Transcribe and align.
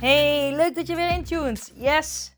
Hey, 0.00 0.56
leuk 0.56 0.74
dat 0.74 0.86
je 0.86 0.94
weer 0.94 1.10
intuned. 1.10 1.72
Yes! 1.74 2.36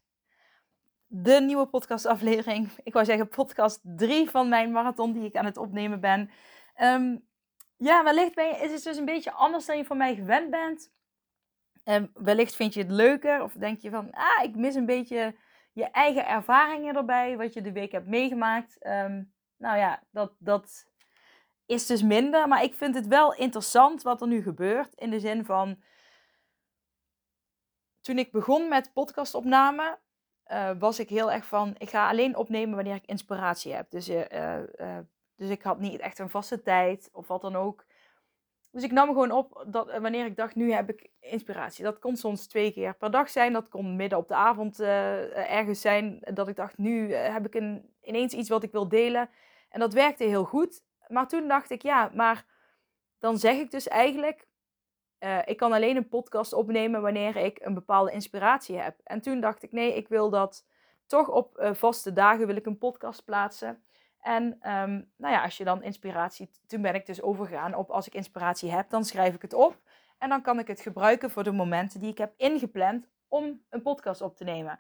De 1.06 1.41
nieuwe 1.41 1.66
podcastaflevering. 1.66 2.68
Ik 2.82 2.92
wou 2.92 3.05
zeggen 3.05 3.28
podcast 3.28 3.80
3 3.82 4.30
van 4.30 4.48
mijn 4.48 4.73
marathon 4.73 5.12
die 5.12 5.24
ik 5.24 5.37
aan 5.37 5.45
het 5.45 5.56
opnemen 5.56 6.01
ben. 6.01 6.30
Ehm, 6.74 7.16
ja, 7.77 8.04
wellicht 8.04 8.34
ben 8.34 8.46
je, 8.46 8.54
is 8.54 8.73
het 8.73 8.82
dus 8.82 8.96
een 8.96 9.04
beetje 9.04 9.32
anders 9.32 9.66
dan 9.66 9.77
je 9.77 9.84
van 9.84 9.96
mij 9.96 10.15
gewend 10.15 10.51
bent. 10.51 10.92
Um, 11.84 12.10
wellicht 12.15 12.56
vind 12.56 12.74
je 12.74 12.80
het 12.80 12.91
leuker 12.91 13.42
of 13.42 13.52
denk 13.52 13.80
je 13.80 13.90
van, 13.90 14.10
ah, 14.10 14.45
ik 14.45 14.56
mis 14.56 14.74
een 14.74 14.87
beetje 14.87 15.37
je 15.73 15.84
eigen 15.84 16.27
ervaringen 16.27 16.96
erbij, 16.96 17.37
wat 17.37 17.54
je 17.54 17.62
de 17.62 17.73
week 17.73 17.92
hebt 17.92 18.06
meegemaakt. 18.06 18.87
Um, 18.87 19.32
nou 19.56 19.79
ja, 19.79 20.02
dat, 20.10 20.32
dat 20.38 20.87
is 21.66 21.87
dus 21.87 22.02
minder. 22.02 22.48
Maar 22.48 22.62
ik 22.62 22.74
vind 22.74 22.95
het 22.95 23.06
wel 23.06 23.34
interessant 23.34 24.02
wat 24.02 24.20
er 24.20 24.29
nu 24.29 24.42
gebeurt. 24.42 24.95
In 24.95 25.10
de 25.10 25.20
zin 25.20 25.45
van. 25.45 25.88
Toen 28.01 28.18
ik 28.18 28.32
begon 28.32 28.68
met 28.68 28.93
podcastopname, 28.93 29.98
uh, 30.46 30.70
was 30.79 30.98
ik 30.98 31.09
heel 31.09 31.32
erg 31.32 31.45
van. 31.45 31.74
Ik 31.79 31.90
ga 31.90 32.09
alleen 32.09 32.37
opnemen 32.37 32.74
wanneer 32.74 32.95
ik 32.95 33.06
inspiratie 33.06 33.73
heb. 33.73 33.90
Dus, 33.90 34.09
uh, 34.09 34.23
uh, 34.29 34.98
dus 35.37 35.48
ik 35.48 35.62
had 35.62 35.79
niet 35.79 36.01
echt 36.01 36.18
een 36.18 36.30
vaste 36.30 36.62
tijd 36.62 37.09
of 37.12 37.26
wat 37.26 37.40
dan 37.40 37.56
ook. 37.56 37.84
Dus 38.71 38.82
ik 38.82 38.93
nam 38.93 39.09
gewoon 39.09 39.30
op 39.30 39.65
dat 39.66 39.98
wanneer 39.98 40.26
ik 40.26 40.37
dacht, 40.37 40.54
nu 40.54 40.73
heb 40.73 40.88
ik 40.88 41.10
inspiratie. 41.21 41.84
Dat 41.84 41.98
kon 41.98 42.16
soms 42.16 42.46
twee 42.46 42.73
keer 42.73 42.96
per 42.96 43.10
dag 43.10 43.30
zijn. 43.30 43.52
Dat 43.52 43.68
kon 43.68 43.96
midden 43.96 44.18
op 44.18 44.28
de 44.28 44.34
avond 44.34 44.80
ergens 44.80 45.80
zijn. 45.80 46.18
Dat 46.34 46.48
ik 46.48 46.56
dacht, 46.56 46.78
nu 46.78 47.15
heb 47.15 47.46
ik 47.46 47.54
een, 47.54 47.95
ineens 48.02 48.32
iets 48.32 48.48
wat 48.48 48.62
ik 48.62 48.73
wil 48.73 48.88
delen. 48.88 49.30
En 49.68 49.80
dat 49.80 49.93
werkte 49.93 50.24
heel 50.24 50.45
goed 50.45 50.82
maar 51.10 51.28
toen 51.28 51.48
dacht 51.48 51.71
ik, 51.71 51.82
ja, 51.82 52.10
maar 52.15 52.45
dan 53.18 53.38
zeg 53.38 53.59
ik 53.59 53.71
dus 53.71 53.88
eigenlijk, 53.88 54.46
uh, 55.21 55.38
ik 55.45 55.57
kan 55.57 55.73
alleen 55.73 55.96
een 55.96 56.09
podcast 56.09 56.52
opnemen 56.52 57.02
wanneer 57.02 57.37
ik 57.37 57.59
een 57.60 57.74
bepaalde 57.74 58.13
inspiratie 58.13 58.79
heb. 58.79 59.01
En 59.04 59.21
toen 59.21 59.40
dacht 59.40 59.62
ik, 59.62 59.73
nee, 59.73 59.95
ik 59.95 60.09
wil 60.09 60.30
dat 60.30 60.66
toch 61.07 61.29
op 61.29 61.59
uh, 61.59 61.74
vaste 61.74 62.12
dagen 62.12 62.46
wil 62.46 62.57
ik 62.57 62.66
een 62.66 62.79
podcast 62.79 63.24
plaatsen. 63.24 63.82
En 64.21 64.44
um, 64.44 65.10
nou 65.16 65.34
ja, 65.34 65.43
als 65.43 65.56
je 65.56 65.65
dan 65.65 65.82
inspiratie, 65.82 66.50
toen 66.66 66.82
ben 66.82 66.94
ik 66.94 67.06
dus 67.06 67.22
overgegaan 67.22 67.75
op 67.75 67.91
als 67.91 68.06
ik 68.06 68.15
inspiratie 68.15 68.71
heb, 68.71 68.91
dan 68.91 69.04
schrijf 69.04 69.34
ik 69.34 69.43
het 69.43 69.54
op. 69.54 69.78
En 70.19 70.28
dan 70.28 70.43
kan 70.43 70.59
ik 70.59 70.66
het 70.66 70.81
gebruiken 70.81 71.31
voor 71.31 71.44
de 71.44 71.53
momenten 71.53 72.00
die 72.00 72.10
ik 72.10 72.19
heb 72.19 72.32
ingepland 72.37 73.09
om 73.28 73.62
een 73.69 73.82
podcast 73.82 74.21
op 74.21 74.37
te 74.37 74.44
nemen. 74.44 74.78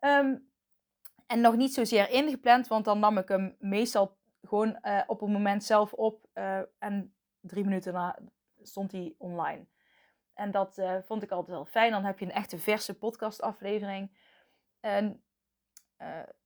Um, 0.00 0.48
en 1.26 1.40
nog 1.40 1.56
niet 1.56 1.74
zozeer 1.74 2.10
ingepland, 2.10 2.68
want 2.68 2.84
dan 2.84 2.98
nam 2.98 3.18
ik 3.18 3.28
hem 3.28 3.56
meestal 3.58 4.16
gewoon 4.42 4.78
uh, 4.82 5.00
op 5.06 5.20
het 5.20 5.30
moment 5.30 5.64
zelf 5.64 5.92
op. 5.92 6.28
En 6.78 7.14
drie 7.40 7.64
minuten 7.64 7.92
na 7.92 8.18
stond 8.62 8.92
hij 8.92 9.14
online. 9.18 9.66
En 10.36 10.50
dat 10.50 10.78
uh, 10.78 10.96
vond 11.04 11.22
ik 11.22 11.30
altijd 11.30 11.56
wel 11.56 11.64
fijn. 11.64 11.90
Dan 11.90 12.04
heb 12.04 12.18
je 12.18 12.24
een 12.24 12.32
echte 12.32 12.58
verse 12.58 12.98
podcastaflevering. 12.98 14.10
En 14.80 15.22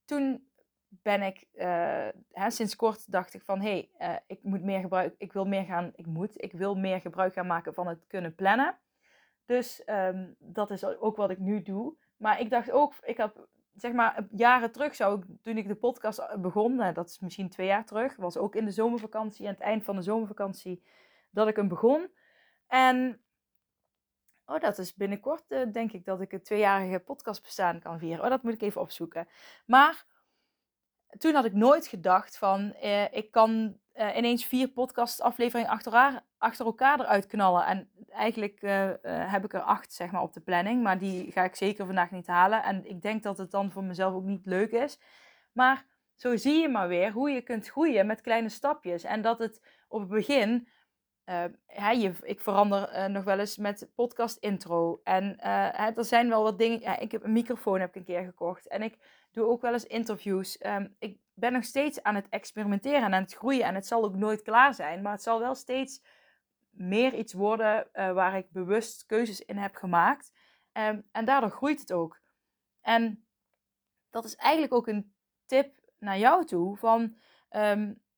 toen 0.05 0.51
ben 0.89 1.23
ik, 1.23 1.47
hè, 2.33 2.51
sinds 2.51 2.77
kort 2.77 3.13
dacht 3.13 3.35
ik 3.35 3.43
van, 3.43 3.61
hé, 3.61 3.89
hey, 3.97 4.23
ik 4.27 4.43
moet 4.43 4.63
meer 4.63 4.81
gebruik, 4.81 5.15
ik 5.19 5.33
wil 5.33 5.45
meer 5.45 5.65
gaan, 5.65 5.93
ik 5.95 6.07
moet, 6.07 6.43
ik 6.43 6.53
wil 6.53 6.75
meer 6.75 7.01
gebruik 7.01 7.33
gaan 7.33 7.47
maken 7.47 7.75
van 7.75 7.87
het 7.87 8.07
kunnen 8.07 8.35
plannen. 8.35 8.79
Dus 9.45 9.83
um, 9.87 10.35
dat 10.39 10.71
is 10.71 10.85
ook 10.85 11.17
wat 11.17 11.31
ik 11.31 11.39
nu 11.39 11.63
doe. 11.63 11.95
Maar 12.17 12.41
ik 12.41 12.51
dacht 12.51 12.71
ook, 12.71 12.95
ik 13.03 13.17
heb 13.17 13.49
zeg 13.75 13.93
maar, 13.93 14.27
jaren 14.31 14.73
terug 14.73 14.95
zou 14.95 15.19
ik, 15.19 15.25
toen 15.43 15.57
ik 15.57 15.69
de 15.69 15.75
podcast 15.75 16.19
eh, 16.19 16.37
begon, 16.37 16.77
dat 16.95 17.09
is 17.09 17.19
misschien 17.19 17.49
twee 17.49 17.67
jaar 17.67 17.85
terug, 17.85 18.17
was 18.17 18.37
ook 18.37 18.55
in 18.55 18.65
de 18.65 18.71
zomervakantie, 18.71 19.47
aan 19.47 19.53
het 19.53 19.63
eind 19.63 19.85
van 19.85 19.97
de 19.97 20.03
zomervakantie, 20.03 20.83
dat 21.31 21.49
ik 21.49 21.57
hem 21.57 21.69
begon. 21.69 22.11
En, 22.67 23.21
oh, 24.51 24.61
dat 24.61 24.79
is 24.79 24.95
binnenkort, 24.95 25.43
uh, 25.49 25.73
denk 25.73 25.93
ik, 25.93 26.05
dat 26.05 26.21
ik 26.21 26.31
het 26.31 26.45
tweejarige 26.45 26.99
podcastbestaan 26.99 27.81
kan 27.81 27.99
vieren. 27.99 28.25
Oh, 28.25 28.31
dat 28.31 28.43
moet 28.43 28.53
ik 28.53 28.63
even 28.63 28.81
opzoeken. 28.81 29.29
Maar 29.67 30.05
toen 31.19 31.35
had 31.35 31.45
ik 31.45 31.53
nooit 31.53 31.87
gedacht 31.87 32.39
van, 32.39 32.75
eh, 32.75 33.13
ik 33.13 33.31
kan 33.31 33.77
uh, 33.95 34.17
ineens 34.17 34.45
vier 34.45 34.69
podcastafleveringen 34.69 35.71
achter, 35.71 36.23
achter 36.39 36.67
elkaar 36.67 37.01
eruit 37.01 37.27
knallen. 37.27 37.67
En 37.67 37.91
eigenlijk 38.09 38.61
heb 39.03 39.45
ik 39.45 39.55
er 39.55 39.61
acht 39.61 39.93
zeg 39.93 40.11
maar, 40.11 40.23
op 40.23 40.33
de 40.33 40.41
planning, 40.41 40.83
maar 40.83 40.99
die 40.99 41.33
ga 41.33 41.45
ik 41.45 41.57
zeker 41.57 41.87
vandaag 41.87 42.11
niet 42.11 42.27
halen. 42.27 42.63
En 42.63 42.87
ik 42.87 43.03
denk 43.03 43.23
dat 43.23 43.39
het 43.39 43.51
dan 43.51 43.71
voor 43.71 43.85
mezelf 43.85 44.15
ook 44.15 44.25
niet 44.25 44.47
leuk 44.47 44.71
is. 44.71 44.99
Maar 45.53 45.87
zo 46.17 46.37
zie 46.37 46.61
je 46.61 46.69
maar 46.69 46.89
weer 46.89 47.13
hoe 47.13 47.31
je 47.31 47.43
kunt 47.43 47.69
groeien 47.69 48.07
met 48.07 48.21
kleine 48.21 48.49
stapjes. 48.49 49.05
En 49.05 49.23
dat 49.23 49.39
het 49.39 49.61
op 49.89 50.01
het 50.01 50.09
begin, 50.09 50.69
hè, 51.67 51.91
je, 51.91 52.13
ik 52.23 52.41
verander 52.41 53.11
nog 53.11 53.25
wel 53.25 53.39
eens 53.39 53.57
met 53.57 53.91
podcast 53.95 54.37
intro. 54.37 55.01
En 55.05 55.35
hè, 55.39 55.91
er 55.91 56.05
zijn 56.05 56.29
wel 56.29 56.43
wat 56.43 56.59
dingen, 56.59 56.81
ja, 56.81 56.99
ik 56.99 57.13
heb 57.13 57.25
een 57.25 57.33
microfoon 57.33 57.81
heb 57.81 57.89
ik 57.89 57.95
een 57.95 58.05
keer 58.05 58.25
gekocht. 58.25 58.69
En 58.69 58.83
ik 58.83 58.99
doe 59.33 59.47
ook 59.47 59.61
wel 59.61 59.73
eens 59.73 59.87
interviews. 59.87 60.67
Um, 60.67 60.97
ik 60.99 61.19
ben 61.35 61.53
nog 61.53 61.65
steeds 61.65 62.03
aan 62.03 62.15
het 62.15 62.29
experimenteren 62.29 63.03
en 63.03 63.15
aan 63.15 63.23
het 63.23 63.35
groeien. 63.35 63.65
En 63.65 63.75
het 63.75 63.87
zal 63.87 64.05
ook 64.05 64.15
nooit 64.15 64.43
klaar 64.43 64.75
zijn. 64.75 65.03
Maar 65.03 65.13
het 65.13 65.23
zal 65.23 65.39
wel 65.39 65.55
steeds 65.55 66.03
meer 66.71 67.15
iets 67.15 67.33
worden 67.33 67.89
uh, 67.93 68.13
waar 68.13 68.37
ik 68.37 68.51
bewust 68.51 69.07
keuzes 69.07 69.41
in 69.41 69.57
heb 69.57 69.75
gemaakt. 69.75 70.33
Um, 70.73 71.09
en 71.13 71.25
daardoor 71.25 71.51
groeit 71.51 71.81
het 71.81 71.93
ook. 71.93 72.21
En 72.81 73.25
dat 74.11 74.25
is 74.25 74.37
eigenlijk 74.37 74.73
ook 74.75 74.87
een 74.87 75.15
tip 75.47 75.81
naar 75.99 76.19
jou 76.19 76.45
toe. 76.45 76.77
Van, 76.77 77.17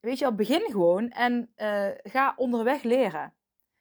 weet 0.02 0.18
je 0.18 0.24
al, 0.24 0.34
begin 0.34 0.70
gewoon 0.70 1.10
en 1.10 1.52
uh, 1.56 1.88
ga 2.02 2.32
onderweg 2.36 2.82
leren. 2.82 3.34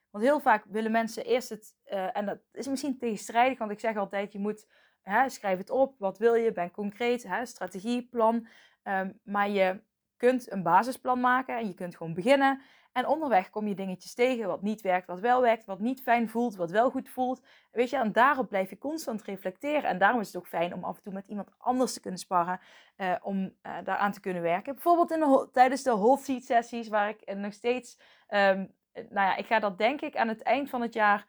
Want 0.10 0.24
heel 0.24 0.40
vaak 0.40 0.66
willen 0.70 0.92
mensen 0.92 1.26
eerst 1.26 1.50
het, 1.50 1.76
uh, 1.86 2.18
en 2.18 2.26
dat 2.26 2.40
is 2.52 2.68
misschien 2.68 2.98
tegenstrijdig, 2.98 3.58
want 3.58 3.72
ik 3.72 3.80
zeg 3.80 3.98
altijd, 3.98 4.32
je 4.32 4.40
moet 4.40 4.68
Hè, 5.02 5.30
schrijf 5.30 5.58
het 5.58 5.70
op. 5.70 5.96
Wat 5.98 6.18
wil 6.18 6.34
je? 6.34 6.52
Ben 6.52 6.72
concreet. 6.72 7.24
Hè, 7.24 7.46
strategie, 7.46 8.08
plan. 8.08 8.48
Um, 8.84 9.20
maar 9.24 9.50
je 9.50 9.82
kunt 10.18 10.52
een 10.52 10.64
basisplan 10.64 11.20
maken 11.20 11.58
en 11.58 11.68
je 11.68 11.74
kunt 11.74 11.96
gewoon 11.96 12.14
beginnen. 12.14 12.62
En 12.92 13.08
onderweg 13.08 13.50
kom 13.50 13.68
je 13.68 13.76
dingetjes 13.76 14.14
tegen 14.14 14.48
wat 14.48 14.62
niet 14.62 14.82
werkt, 14.82 15.08
wat 15.08 15.20
wel 15.20 15.42
werkt, 15.42 15.66
wat 15.66 15.80
niet 15.80 16.02
fijn 16.02 16.30
voelt, 16.30 16.56
wat 16.56 16.72
wel 16.72 16.90
goed 16.90 17.10
voelt. 17.10 17.42
Weet 17.72 17.90
je, 17.90 17.98
en 17.98 18.12
daarop 18.12 18.48
blijf 18.48 18.70
je 18.70 18.78
constant 18.78 19.24
reflecteren. 19.24 19.84
En 19.84 19.98
daarom 19.98 20.20
is 20.20 20.28
het 20.28 20.38
ook 20.38 20.48
fijn 20.48 20.74
om 20.74 20.84
af 20.84 20.98
en 20.98 21.04
toe 21.04 21.14
met 21.14 21.28
iemand 21.28 21.50
anders 21.58 21.94
te 21.94 22.00
kunnen 22.00 22.20
sparren, 22.20 22.60
uh, 22.98 23.16
om 23.22 23.44
uh, 23.44 23.78
daaraan 23.84 24.12
te 24.12 24.20
kunnen 24.20 24.42
werken. 24.42 24.74
Bijvoorbeeld 24.74 25.12
in 25.12 25.20
de, 25.20 25.50
tijdens 25.52 25.84
de 25.84 25.92
hot 25.92 26.22
seat 26.22 26.44
sessies, 26.44 26.88
waar 26.88 27.10
ik 27.10 27.36
nog 27.36 27.54
steeds, 27.54 28.00
um, 28.28 28.74
nou 28.94 29.28
ja, 29.28 29.36
ik 29.36 29.46
ga 29.46 29.60
dat 29.60 29.78
denk 29.78 30.02
ik 30.02 30.16
aan 30.16 30.28
het 30.28 30.42
eind 30.42 30.70
van 30.70 30.82
het 30.82 30.94
jaar 30.94 31.28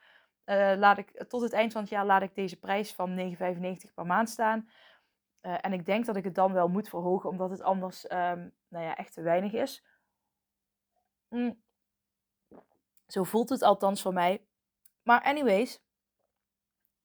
laat 0.76 0.98
ik, 0.98 1.24
tot 1.28 1.42
het 1.42 1.52
eind 1.52 1.72
van 1.72 1.80
het 1.80 1.90
jaar 1.90 2.06
laat 2.06 2.22
ik 2.22 2.34
deze 2.34 2.58
prijs 2.58 2.94
van 2.94 3.36
9,95 3.36 3.94
per 3.94 4.06
maand 4.06 4.30
staan. 4.30 4.68
En 5.40 5.72
ik 5.72 5.86
denk 5.86 6.06
dat 6.06 6.16
ik 6.16 6.24
het 6.24 6.34
dan 6.34 6.52
wel 6.52 6.68
moet 6.68 6.88
verhogen, 6.88 7.30
omdat 7.30 7.50
het 7.50 7.62
anders 7.62 8.04
um, 8.04 8.52
nou 8.68 8.84
ja, 8.84 8.96
echt 8.96 9.12
te 9.12 9.22
weinig 9.22 9.52
is. 9.52 9.84
Mm. 11.32 11.62
Zo 13.06 13.22
voelt 13.22 13.48
het 13.48 13.62
althans 13.62 14.02
voor 14.02 14.12
mij. 14.12 14.46
Maar 15.02 15.22
anyways, 15.22 15.82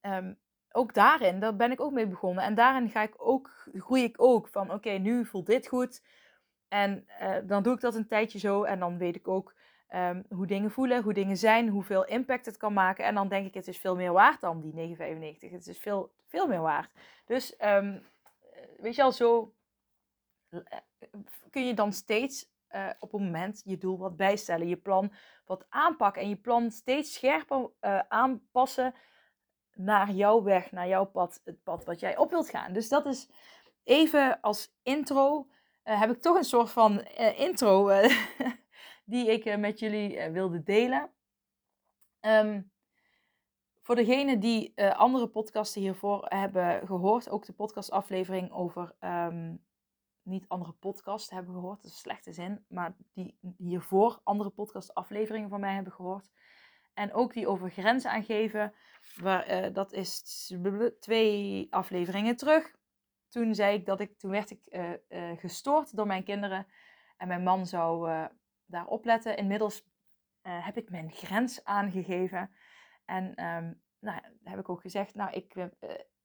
um, 0.01 0.39
ook 0.71 0.93
daarin, 0.93 1.39
daar 1.39 1.55
ben 1.55 1.71
ik 1.71 1.81
ook 1.81 1.91
mee 1.91 2.07
begonnen. 2.07 2.43
En 2.43 2.55
daarin 2.55 2.89
ga 2.89 3.01
ik 3.01 3.13
ook, 3.17 3.69
groei 3.73 4.03
ik 4.03 4.21
ook 4.21 4.47
van 4.47 4.73
oké, 4.73 4.89
nu 4.89 5.25
voelt 5.25 5.45
dit 5.45 5.67
goed. 5.67 6.03
En 6.67 7.07
uh, 7.21 7.37
dan 7.43 7.63
doe 7.63 7.73
ik 7.73 7.79
dat 7.79 7.95
een 7.95 8.07
tijdje 8.07 8.39
zo. 8.39 8.63
En 8.63 8.79
dan 8.79 8.97
weet 8.97 9.15
ik 9.15 9.27
ook 9.27 9.55
Um, 9.89 10.25
hoe 10.29 10.47
dingen 10.47 10.71
voelen, 10.71 11.03
hoe 11.03 11.13
dingen 11.13 11.37
zijn, 11.37 11.67
hoeveel 11.67 12.05
impact 12.05 12.45
het 12.45 12.57
kan 12.57 12.73
maken. 12.73 13.05
En 13.05 13.15
dan 13.15 13.27
denk 13.27 13.47
ik, 13.47 13.53
het 13.53 13.67
is 13.67 13.77
veel 13.77 13.95
meer 13.95 14.11
waard 14.11 14.41
dan 14.41 14.61
die 14.61 14.95
9,95. 14.97 15.51
Het 15.51 15.67
is 15.67 15.79
veel, 15.79 16.13
veel 16.27 16.47
meer 16.47 16.61
waard. 16.61 16.91
Dus 17.25 17.55
um, 17.59 18.05
weet 18.77 18.95
je 18.95 19.03
al, 19.03 19.11
zo 19.11 19.53
eh, 20.49 20.61
kun 21.49 21.65
je 21.65 21.73
dan 21.73 21.93
steeds 21.93 22.49
uh, 22.71 22.89
op 22.99 23.13
een 23.13 23.23
moment 23.23 23.61
je 23.65 23.77
doel 23.77 23.97
wat 23.97 24.17
bijstellen, 24.17 24.67
je 24.67 24.77
plan 24.77 25.13
wat 25.45 25.65
aanpakken 25.69 26.21
en 26.21 26.29
je 26.29 26.35
plan 26.35 26.71
steeds 26.71 27.13
scherper 27.13 27.69
uh, 27.81 27.99
aanpassen 28.07 28.93
naar 29.73 30.11
jouw 30.11 30.43
weg, 30.43 30.71
naar 30.71 30.87
jouw 30.87 31.05
pad, 31.05 31.41
het 31.43 31.63
pad 31.63 31.85
wat 31.85 31.99
jij 31.99 32.17
op 32.17 32.29
wilt 32.29 32.49
gaan. 32.49 32.73
Dus 32.73 32.89
dat 32.89 33.05
is 33.05 33.29
even 33.83 34.41
als 34.41 34.75
intro. 34.83 35.47
heb 35.83 36.09
ik 36.09 36.21
toch 36.21 36.37
een 36.37 36.43
soort 36.43 36.69
van 36.69 37.01
intro 37.35 37.91
die 39.05 39.31
ik 39.31 39.57
met 39.57 39.79
jullie 39.79 40.29
wilde 40.29 40.63
delen. 40.63 41.11
Um, 42.21 42.71
Voor 43.81 43.95
degenen 43.95 44.39
die 44.39 44.81
andere 44.81 45.27
podcasten 45.27 45.81
hiervoor 45.81 46.25
hebben 46.27 46.87
gehoord, 46.87 47.29
ook 47.29 47.45
de 47.45 47.53
podcastaflevering 47.53 48.51
over 48.51 48.95
ehm, 48.99 49.55
niet 50.27 50.47
andere 50.47 50.71
podcasts 50.71 51.29
hebben 51.29 51.53
gehoord, 51.53 51.81
dat 51.81 51.85
is 51.85 51.91
een 51.91 51.97
slechte 51.97 52.33
zin, 52.33 52.65
maar 52.67 52.95
die 53.13 53.37
hiervoor 53.57 54.19
andere 54.23 54.49
podcastafleveringen 54.49 55.49
van 55.49 55.59
mij 55.59 55.73
hebben 55.73 55.93
gehoord. 55.93 56.29
En 56.93 57.13
ook 57.13 57.33
die 57.33 57.47
over 57.47 57.69
grenzen 57.69 58.11
aangeven, 58.11 58.73
waar, 59.21 59.65
uh, 59.65 59.73
dat 59.73 59.93
is 59.93 60.21
twee 60.99 61.67
afleveringen 61.69 62.35
terug. 62.35 62.75
Toen 63.29 63.55
zei 63.55 63.77
ik 63.77 63.85
dat 63.85 63.99
ik, 63.99 64.17
toen 64.17 64.31
werd 64.31 64.49
ik 64.49 64.61
uh, 64.65 64.89
uh, 65.09 65.37
gestoord 65.37 65.95
door 65.95 66.07
mijn 66.07 66.23
kinderen 66.23 66.67
en 67.17 67.27
mijn 67.27 67.43
man 67.43 67.65
zou 67.65 68.09
daar 68.65 68.87
opletten. 68.87 69.37
Inmiddels 69.37 69.85
heb 70.41 70.77
ik 70.77 70.89
mijn 70.89 71.11
grens 71.11 71.63
aangegeven. 71.63 72.51
En 73.05 73.45
um, 73.45 73.81
nou, 73.99 74.21
heb 74.43 74.59
ik 74.59 74.69
ook 74.69 74.81
gezegd, 74.81 75.15
nou, 75.15 75.31
ik, 75.31 75.53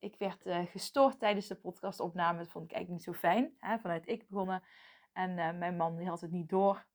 ik 0.03 0.15
werd 0.19 0.47
uh, 0.47 0.59
gestoord 0.67 1.19
tijdens 1.19 1.47
de 1.47 1.55
podcastopname. 1.55 2.39
Dat 2.39 2.51
vond 2.51 2.65
ik 2.65 2.73
eigenlijk 2.73 3.07
niet 3.07 3.15
zo 3.15 3.21
fijn. 3.21 3.57
Hè, 3.59 3.79
vanuit 3.79 4.09
ik 4.09 4.29
begonnen. 4.29 4.63
En 5.13 5.31
uh, 5.31 5.53
mijn 5.53 5.77
man 5.77 5.97
die 5.97 6.09
had 6.09 6.21
het 6.21 6.31
niet 6.31 6.49
door. 6.49 6.87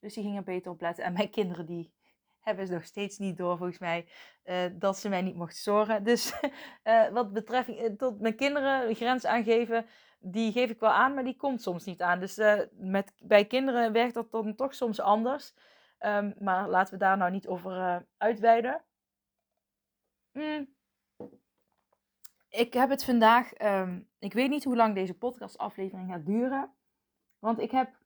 Dus 0.00 0.14
die 0.14 0.22
ging 0.22 0.36
er 0.36 0.42
beter 0.42 0.70
op 0.70 0.80
letten. 0.80 1.04
En 1.04 1.12
mijn 1.12 1.30
kinderen 1.30 1.66
die 1.66 1.92
hebben 2.46 2.64
het 2.64 2.72
nog 2.72 2.84
steeds 2.84 3.18
niet 3.18 3.36
door, 3.36 3.56
volgens 3.56 3.78
mij, 3.78 4.08
dat 4.72 4.98
ze 4.98 5.08
mij 5.08 5.22
niet 5.22 5.34
mochten 5.34 5.58
storen. 5.58 6.04
Dus 6.04 6.40
wat 7.12 7.32
betreft 7.32 7.98
tot 7.98 8.20
mijn 8.20 8.36
kinderen 8.36 8.94
grens 8.94 9.26
aangeven, 9.26 9.86
die 10.18 10.52
geef 10.52 10.70
ik 10.70 10.80
wel 10.80 10.90
aan, 10.90 11.14
maar 11.14 11.24
die 11.24 11.36
komt 11.36 11.62
soms 11.62 11.84
niet 11.84 12.02
aan. 12.02 12.20
Dus 12.20 12.40
met, 12.72 13.12
bij 13.18 13.44
kinderen 13.44 13.92
werkt 13.92 14.14
dat 14.14 14.30
dan 14.30 14.54
toch 14.54 14.74
soms 14.74 15.00
anders. 15.00 15.54
Um, 16.00 16.34
maar 16.38 16.68
laten 16.68 16.92
we 16.92 16.98
daar 16.98 17.16
nou 17.16 17.30
niet 17.30 17.48
over 17.48 18.06
uitweiden. 18.16 18.84
Mm. 20.32 20.77
Ik 22.48 22.72
heb 22.72 22.90
het 22.90 23.04
vandaag. 23.04 23.52
Ehm, 23.52 24.00
ik 24.18 24.32
weet 24.32 24.50
niet 24.50 24.64
hoe 24.64 24.76
lang 24.76 24.94
deze 24.94 25.14
podcastaflevering 25.14 26.10
gaat 26.10 26.26
duren. 26.26 26.72
Want 27.38 27.60
ik 27.60 27.70
heb. 27.70 27.96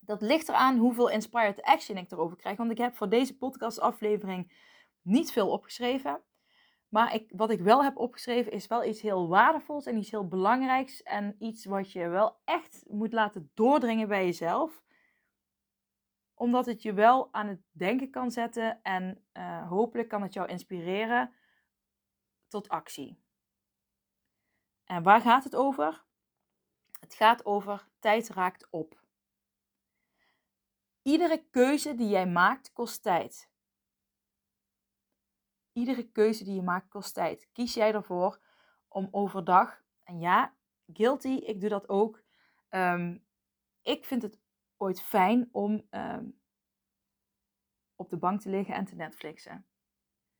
Dat 0.00 0.20
ligt 0.20 0.48
eraan 0.48 0.78
hoeveel 0.78 1.10
inspired 1.10 1.62
action 1.62 1.96
ik 1.96 2.10
erover 2.10 2.36
krijg. 2.36 2.56
Want 2.56 2.70
ik 2.70 2.78
heb 2.78 2.96
voor 2.96 3.08
deze 3.08 3.36
podcastaflevering 3.36 4.52
niet 5.02 5.32
veel 5.32 5.50
opgeschreven. 5.50 6.22
Maar 6.88 7.14
ik, 7.14 7.32
wat 7.36 7.50
ik 7.50 7.60
wel 7.60 7.84
heb 7.84 7.96
opgeschreven 7.96 8.52
is 8.52 8.66
wel 8.66 8.84
iets 8.84 9.00
heel 9.00 9.28
waardevols 9.28 9.86
en 9.86 9.96
iets 9.96 10.10
heel 10.10 10.28
belangrijks. 10.28 11.02
En 11.02 11.36
iets 11.38 11.64
wat 11.64 11.92
je 11.92 12.08
wel 12.08 12.36
echt 12.44 12.84
moet 12.88 13.12
laten 13.12 13.50
doordringen 13.54 14.08
bij 14.08 14.24
jezelf. 14.24 14.82
Omdat 16.34 16.66
het 16.66 16.82
je 16.82 16.92
wel 16.92 17.28
aan 17.32 17.48
het 17.48 17.60
denken 17.70 18.10
kan 18.10 18.30
zetten. 18.30 18.82
En 18.82 19.24
uh, 19.32 19.68
hopelijk 19.68 20.08
kan 20.08 20.22
het 20.22 20.32
jou 20.32 20.48
inspireren 20.48 21.34
tot 22.48 22.68
actie. 22.68 23.25
En 24.86 25.02
waar 25.02 25.20
gaat 25.20 25.44
het 25.44 25.56
over? 25.56 26.04
Het 27.00 27.14
gaat 27.14 27.44
over 27.44 27.88
tijd 27.98 28.28
raakt 28.28 28.66
op. 28.70 29.04
Iedere 31.02 31.44
keuze 31.50 31.94
die 31.94 32.08
jij 32.08 32.26
maakt 32.26 32.72
kost 32.72 33.02
tijd. 33.02 33.50
Iedere 35.72 36.10
keuze 36.10 36.44
die 36.44 36.54
je 36.54 36.62
maakt 36.62 36.88
kost 36.88 37.14
tijd. 37.14 37.48
Kies 37.52 37.74
jij 37.74 37.92
ervoor 37.92 38.40
om 38.88 39.08
overdag, 39.10 39.82
en 40.02 40.20
ja, 40.20 40.56
guilty, 40.92 41.28
ik 41.28 41.60
doe 41.60 41.68
dat 41.68 41.88
ook. 41.88 42.22
Um, 42.70 43.26
ik 43.82 44.04
vind 44.04 44.22
het 44.22 44.38
ooit 44.76 45.02
fijn 45.02 45.48
om 45.52 45.86
um, 45.90 46.40
op 47.94 48.10
de 48.10 48.16
bank 48.16 48.40
te 48.40 48.50
liggen 48.50 48.74
en 48.74 48.84
te 48.84 48.94
Netflixen. 48.94 49.66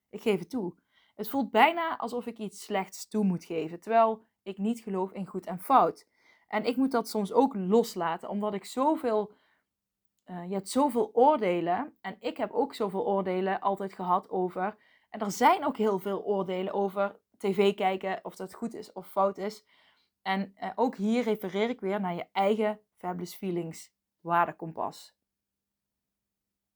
Ik 0.09 0.21
geef 0.21 0.39
het 0.39 0.51
toe. 0.51 0.77
Het 1.15 1.29
voelt 1.29 1.51
bijna 1.51 1.97
alsof 1.97 2.27
ik 2.27 2.39
iets 2.39 2.65
slechts 2.65 3.09
toe 3.09 3.25
moet 3.25 3.45
geven, 3.45 3.81
terwijl 3.81 4.27
ik 4.47 4.59
niet 4.59 4.81
geloof 4.81 5.13
in 5.13 5.27
goed 5.27 5.47
en 5.47 5.61
fout. 5.61 6.07
En 6.49 6.65
ik 6.65 6.77
moet 6.77 6.91
dat 6.91 7.09
soms 7.09 7.33
ook 7.33 7.55
loslaten, 7.55 8.29
omdat 8.29 8.55
ik 8.55 8.65
zoveel. 8.65 9.33
Uh, 10.27 10.49
je 10.49 10.55
hebt 10.55 10.69
zoveel 10.69 11.11
oordelen. 11.13 11.97
En 12.01 12.17
ik 12.21 12.37
heb 12.37 12.51
ook 12.51 12.75
zoveel 12.75 13.07
oordelen 13.07 13.61
altijd 13.61 13.93
gehad 13.93 14.31
over. 14.31 14.77
En 15.11 15.21
er 15.21 15.31
zijn 15.31 15.65
ook 15.65 15.77
heel 15.77 15.99
veel 15.99 16.25
oordelen 16.25 16.73
over 16.73 17.21
tv 17.39 17.75
kijken, 17.75 18.21
of 18.23 18.37
dat 18.37 18.55
goed 18.55 18.75
is 18.75 18.93
of 18.93 19.11
fout 19.11 19.39
is. 19.39 19.65
En 20.23 20.55
uh, 20.63 20.71
ook 20.75 20.97
hier 20.97 21.23
refereer 21.23 21.69
ik 21.69 21.81
weer 21.81 22.01
naar 22.01 22.15
je 22.15 22.27
eigen 22.33 22.81
Fabulous 22.97 23.35
Feelings 23.35 23.93
waardekompas. 24.21 25.15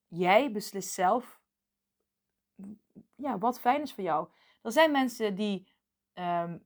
Jij 0.09 0.53
beslist 0.53 0.93
zelf 0.93 1.41
ja, 3.15 3.39
wat 3.39 3.61
fijn 3.61 3.83
is 3.83 3.95
voor 3.95 4.05
jou. 4.05 4.29
Er 4.63 4.73
zijn 4.73 4.91
mensen 4.91 5.35
die 5.35 5.73
ehm, 6.13 6.59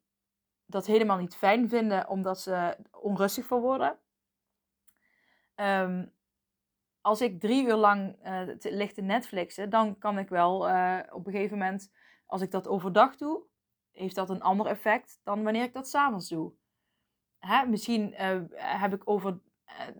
dat 0.75 0.87
helemaal 0.87 1.19
niet 1.19 1.37
fijn 1.37 1.69
vinden 1.69 2.09
omdat 2.09 2.41
ze 2.41 2.77
onrustig 2.91 3.47
van 3.47 3.61
worden. 3.61 3.99
Um, 5.57 6.13
als 7.01 7.21
ik 7.21 7.41
drie 7.41 7.67
uur 7.67 7.75
lang 7.75 8.17
uh, 8.27 8.43
te, 8.43 9.01
Netflixen, 9.03 9.71
dan 9.71 9.99
kan 9.99 10.19
ik 10.19 10.29
wel 10.29 10.69
uh, 10.69 10.99
op 11.11 11.27
een 11.27 11.33
gegeven 11.33 11.59
moment, 11.59 11.93
als 12.27 12.41
ik 12.41 12.51
dat 12.51 12.69
overdag 12.69 13.17
doe, 13.17 13.43
heeft 13.93 14.15
dat 14.15 14.31
een 14.31 14.43
ander 14.43 14.67
effect 14.67 15.21
dan 15.23 15.43
wanneer 15.43 15.63
ik 15.63 15.73
dat 15.73 15.89
s'avonds 15.89 16.29
doe. 16.29 16.53
Hè? 17.39 17.67
Misschien 17.67 18.13
uh, 18.13 18.41
heb 18.55 18.95
ik 18.95 19.03
over. 19.05 19.41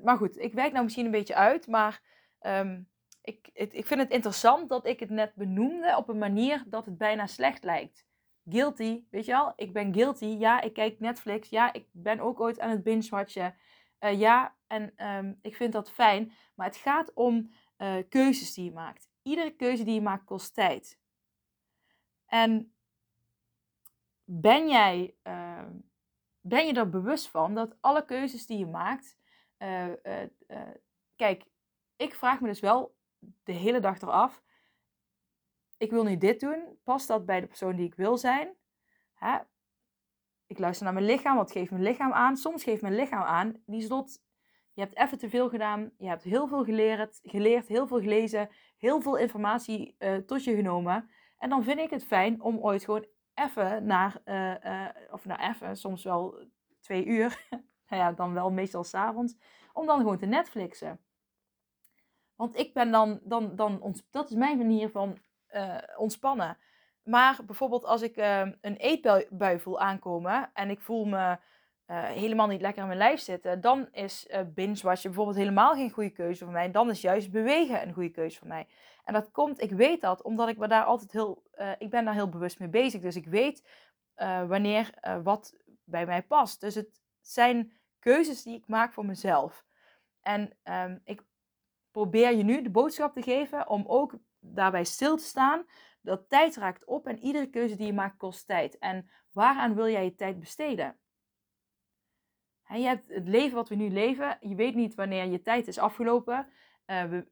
maar 0.03 0.17
goed, 0.17 0.39
ik 0.39 0.53
wijk 0.55 0.73
nou 0.73 0.85
misschien 0.85 1.05
een 1.05 1.11
beetje 1.11 1.35
uit, 1.35 1.67
maar 1.67 2.03
um, 2.41 2.89
ik, 3.23 3.51
ik 3.53 3.87
vind 3.87 4.01
het 4.01 4.11
interessant 4.11 4.69
dat 4.69 4.87
ik 4.87 5.01
het 5.01 5.11
net 5.11 5.35
benoemde 5.35 5.97
op 5.97 6.09
een 6.09 6.19
manier 6.19 6.65
dat 6.67 6.87
het 6.87 6.99
bijna 6.99 7.27
slecht 7.27 7.65
lijkt. 7.65 8.07
Guilty, 8.49 9.05
weet 9.11 9.25
je 9.25 9.33
wel? 9.33 9.53
Ik 9.57 9.73
ben 9.73 9.95
guilty. 9.95 10.25
Ja, 10.25 10.61
ik 10.61 10.73
kijk 10.73 11.01
Netflix. 11.01 11.49
Ja, 11.49 11.73
ik 11.73 11.87
ben 11.93 12.21
ook 12.21 12.41
ooit 12.41 12.61
aan 12.61 12.71
het 12.71 12.83
binge-watchen. 12.83 13.57
Uh, 14.01 14.19
ja, 14.19 14.57
en 14.67 15.07
um, 15.07 15.39
ik 15.43 15.57
vind 15.57 15.73
dat 15.73 15.91
fijn. 15.91 16.33
Maar 16.55 16.67
het 16.67 16.77
gaat 16.77 17.15
om 17.15 17.53
uh, 17.79 17.97
keuzes 18.09 18.55
die 18.55 18.65
je 18.65 18.73
maakt. 18.73 19.11
Iedere 19.23 19.51
keuze 19.51 19.85
die 19.85 19.95
je 19.95 20.01
maakt 20.01 20.25
kost 20.25 20.55
tijd. 20.55 21.01
En 22.27 22.75
ben 24.25 24.69
jij, 24.69 25.17
uh, 25.23 25.67
ben 26.41 26.67
je 26.67 26.73
er 26.73 26.89
bewust 26.89 27.29
van 27.29 27.55
dat 27.55 27.77
alle 27.81 28.05
keuzes 28.05 28.47
die 28.47 28.59
je 28.59 28.67
maakt. 28.67 29.19
Uh, 29.59 29.93
kijk, 31.17 31.45
ik 31.97 32.15
vraag 32.15 32.41
me 32.41 32.47
dus 32.47 32.61
wel 32.61 32.97
de 33.43 33.53
hele 33.53 33.81
dag 33.81 34.01
eraf. 34.01 34.44
Ik 35.85 35.91
wil 35.91 36.05
nu 36.05 36.17
dit 36.17 36.41
doen. 36.41 36.79
Past 36.85 37.09
dat 37.09 37.27
bij 37.27 37.41
de 37.41 37.47
persoon 37.47 37.77
die 37.77 37.87
ik 37.87 37.95
wil 37.95 38.17
zijn? 38.17 38.55
Hè? 39.15 39.39
Ik 40.47 40.59
luister 40.59 40.85
naar 40.85 40.95
mijn 40.95 41.07
lichaam. 41.07 41.37
Wat 41.37 41.53
geeft 41.53 41.71
mijn 41.71 41.83
lichaam 41.83 42.13
aan? 42.13 42.37
Soms 42.37 42.65
geeft 42.65 42.83
mijn 42.83 42.95
lichaam 42.95 43.23
aan. 43.23 43.63
Die 43.67 43.83
slot. 43.83 44.23
Je 44.73 44.81
hebt 44.81 44.97
even 44.97 45.19
te 45.19 45.29
veel 45.29 45.49
gedaan. 45.49 45.91
Je 45.99 46.09
hebt 46.09 46.23
heel 46.23 46.49
veel 46.49 46.65
geleerd, 46.65 47.21
geleerd 47.23 47.69
heel 47.69 47.87
veel 47.87 48.01
gelezen. 48.01 48.49
Heel 48.79 49.01
veel 49.01 49.17
informatie 49.17 49.97
uh, 49.99 50.17
tot 50.17 50.45
je 50.45 50.55
genomen. 50.55 51.11
En 51.39 51.49
dan 51.49 51.65
vind 51.65 51.79
ik 51.79 51.91
het 51.91 52.05
fijn 52.05 52.43
om 52.43 52.59
ooit 52.59 52.85
gewoon 52.85 53.07
even 53.35 53.87
naar, 53.87 54.21
uh, 54.25 54.55
uh, 54.65 54.89
of 55.11 55.25
naar 55.25 55.51
even, 55.51 55.77
soms 55.77 56.05
wel 56.05 56.45
twee 56.81 57.05
uur. 57.05 57.47
nou 57.89 58.03
ja, 58.03 58.13
dan 58.13 58.35
wel 58.35 58.51
meestal 58.51 58.85
s'avonds. 58.85 59.37
Om 59.73 59.87
dan 59.87 59.99
gewoon 59.99 60.19
te 60.19 60.27
Netflixen. 60.27 61.01
Want 62.35 62.57
ik 62.57 62.75
ben 62.75 62.91
dan, 62.91 63.21
dan, 63.23 63.57
dan 63.57 63.95
dat 64.11 64.31
is 64.31 64.37
mijn 64.37 64.59
manier 64.59 64.91
van 64.91 65.19
uh, 65.55 65.77
ontspannen. 65.97 66.59
Maar 67.03 67.39
bijvoorbeeld 67.47 67.85
als 67.85 68.03
ik 68.03 68.17
uh, 68.17 68.41
een 68.61 68.77
eetbui 68.77 69.61
voel 69.61 69.81
aankomen 69.81 70.51
en 70.55 70.71
ik 70.71 70.81
voel 70.81 71.05
me 71.05 71.39
uh, 71.87 72.05
helemaal 72.05 72.47
niet 72.47 72.61
lekker 72.61 72.81
in 72.81 72.87
mijn 72.87 72.99
lijf 72.99 73.21
zitten, 73.21 73.61
dan 73.61 73.89
is 73.93 74.27
uh, 74.31 74.41
binge-watchen 74.55 75.11
bijvoorbeeld 75.11 75.37
helemaal 75.37 75.75
geen 75.75 75.91
goede 75.91 76.11
keuze 76.11 76.45
voor 76.45 76.53
mij. 76.53 76.71
Dan 76.71 76.91
is 76.91 77.01
juist 77.01 77.31
bewegen 77.31 77.83
een 77.83 77.95
goede 77.95 78.11
keuze 78.11 78.39
voor 78.39 78.49
mij. 78.49 78.67
En 79.05 79.13
dat 79.13 79.31
komt, 79.31 79.63
ik 79.63 79.71
weet 79.71 80.01
dat, 80.01 80.23
omdat 80.23 80.49
ik 80.49 80.59
me 80.59 80.69
daar 80.69 80.85
altijd 80.85 81.13
heel, 81.13 81.43
ik 81.79 81.91
ben 81.91 82.05
daar 82.05 82.15
heel 82.15 82.29
bewust 82.29 82.59
mee 82.59 82.69
bezig. 82.69 83.01
Dus 83.01 83.17
ik 83.17 83.27
weet 83.27 83.69
wanneer 84.47 84.91
wat 85.23 85.55
bij 85.85 86.07
mij 86.07 86.23
past. 86.23 86.61
Dus 86.61 86.75
het 86.75 87.01
zijn 87.21 87.73
keuzes 87.99 88.43
die 88.43 88.57
ik 88.57 88.67
maak 88.67 88.93
voor 88.93 89.07
mezelf. 89.07 89.65
En 90.21 90.57
um, 90.65 91.01
ik 91.05 91.23
probeer 91.91 92.37
je 92.37 92.43
nu 92.43 92.63
de 92.63 92.71
boodschap 92.71 93.13
te 93.15 93.23
geven 93.23 93.69
om 93.69 93.85
ook 93.87 94.15
daarbij 94.45 94.85
stil 94.85 95.17
te 95.17 95.25
staan. 95.25 95.67
Dat 96.01 96.29
tijd 96.29 96.57
raakt 96.57 96.85
op 96.85 97.07
en 97.07 97.19
iedere 97.19 97.51
keuze 97.51 97.77
die 97.77 97.87
je 97.87 97.93
maakt 97.93 98.17
kost 98.17 98.47
tijd. 98.47 98.79
En 98.79 99.11
waaraan 99.33 99.75
wil 99.75 99.89
jij 99.89 100.05
je 100.05 100.15
tijd 100.15 100.41
besteden? 100.41 100.99
je 102.69 102.87
hebt 102.87 103.09
het 103.09 103.29
leven 103.29 103.55
wat 103.55 103.69
we 103.69 103.75
nu 103.75 103.91
leven. 103.91 104.37
Je 104.41 104.55
weet 104.55 104.75
niet 104.75 104.95
wanneer 104.95 105.25
je 105.25 105.43
tijd 105.43 105.67
is 105.67 105.79
afgelopen. 105.79 106.49
Uh, 106.87 107.23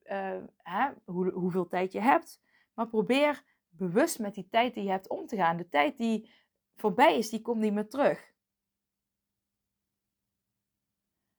hoe, 1.04 1.30
hoeveel 1.30 1.68
tijd 1.68 1.92
je 1.92 2.00
hebt. 2.00 2.40
Maar 2.74 2.88
probeer 2.88 3.44
bewust 3.68 4.18
met 4.18 4.34
die 4.34 4.48
tijd 4.48 4.74
die 4.74 4.84
je 4.84 4.90
hebt 4.90 5.08
om 5.08 5.26
te 5.26 5.36
gaan. 5.36 5.56
De 5.56 5.68
tijd 5.68 5.98
die 5.98 6.30
voorbij 6.76 7.18
is, 7.18 7.30
die 7.30 7.40
komt 7.40 7.60
niet 7.60 7.72
meer 7.72 7.88
terug. 7.88 8.32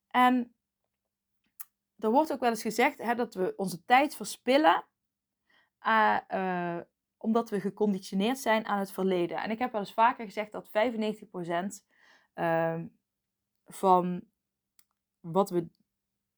En 0.08 0.56
er 2.00 2.12
wordt 2.12 2.32
ook 2.32 2.40
wel 2.40 2.50
eens 2.50 2.62
gezegd 2.62 3.18
dat 3.18 3.34
we 3.34 3.54
onze 3.56 3.84
tijd 3.86 4.16
verspillen 4.16 4.86
uh, 5.88 6.78
omdat 7.18 7.50
we 7.50 7.60
geconditioneerd 7.60 8.40
zijn 8.40 8.66
aan 8.66 8.80
het 8.80 8.92
verleden. 8.92 9.38
En 9.38 9.52
ik 9.52 9.60
heb 9.60 9.72
wel 9.72 9.82
eens 9.82 9.94
vaker 9.94 10.26
gezegd 10.26 10.52
dat 10.52 10.68
95% 10.68 10.72
uh, 12.36 12.82
van 13.66 14.24
wat 15.20 15.50
we 15.50 15.68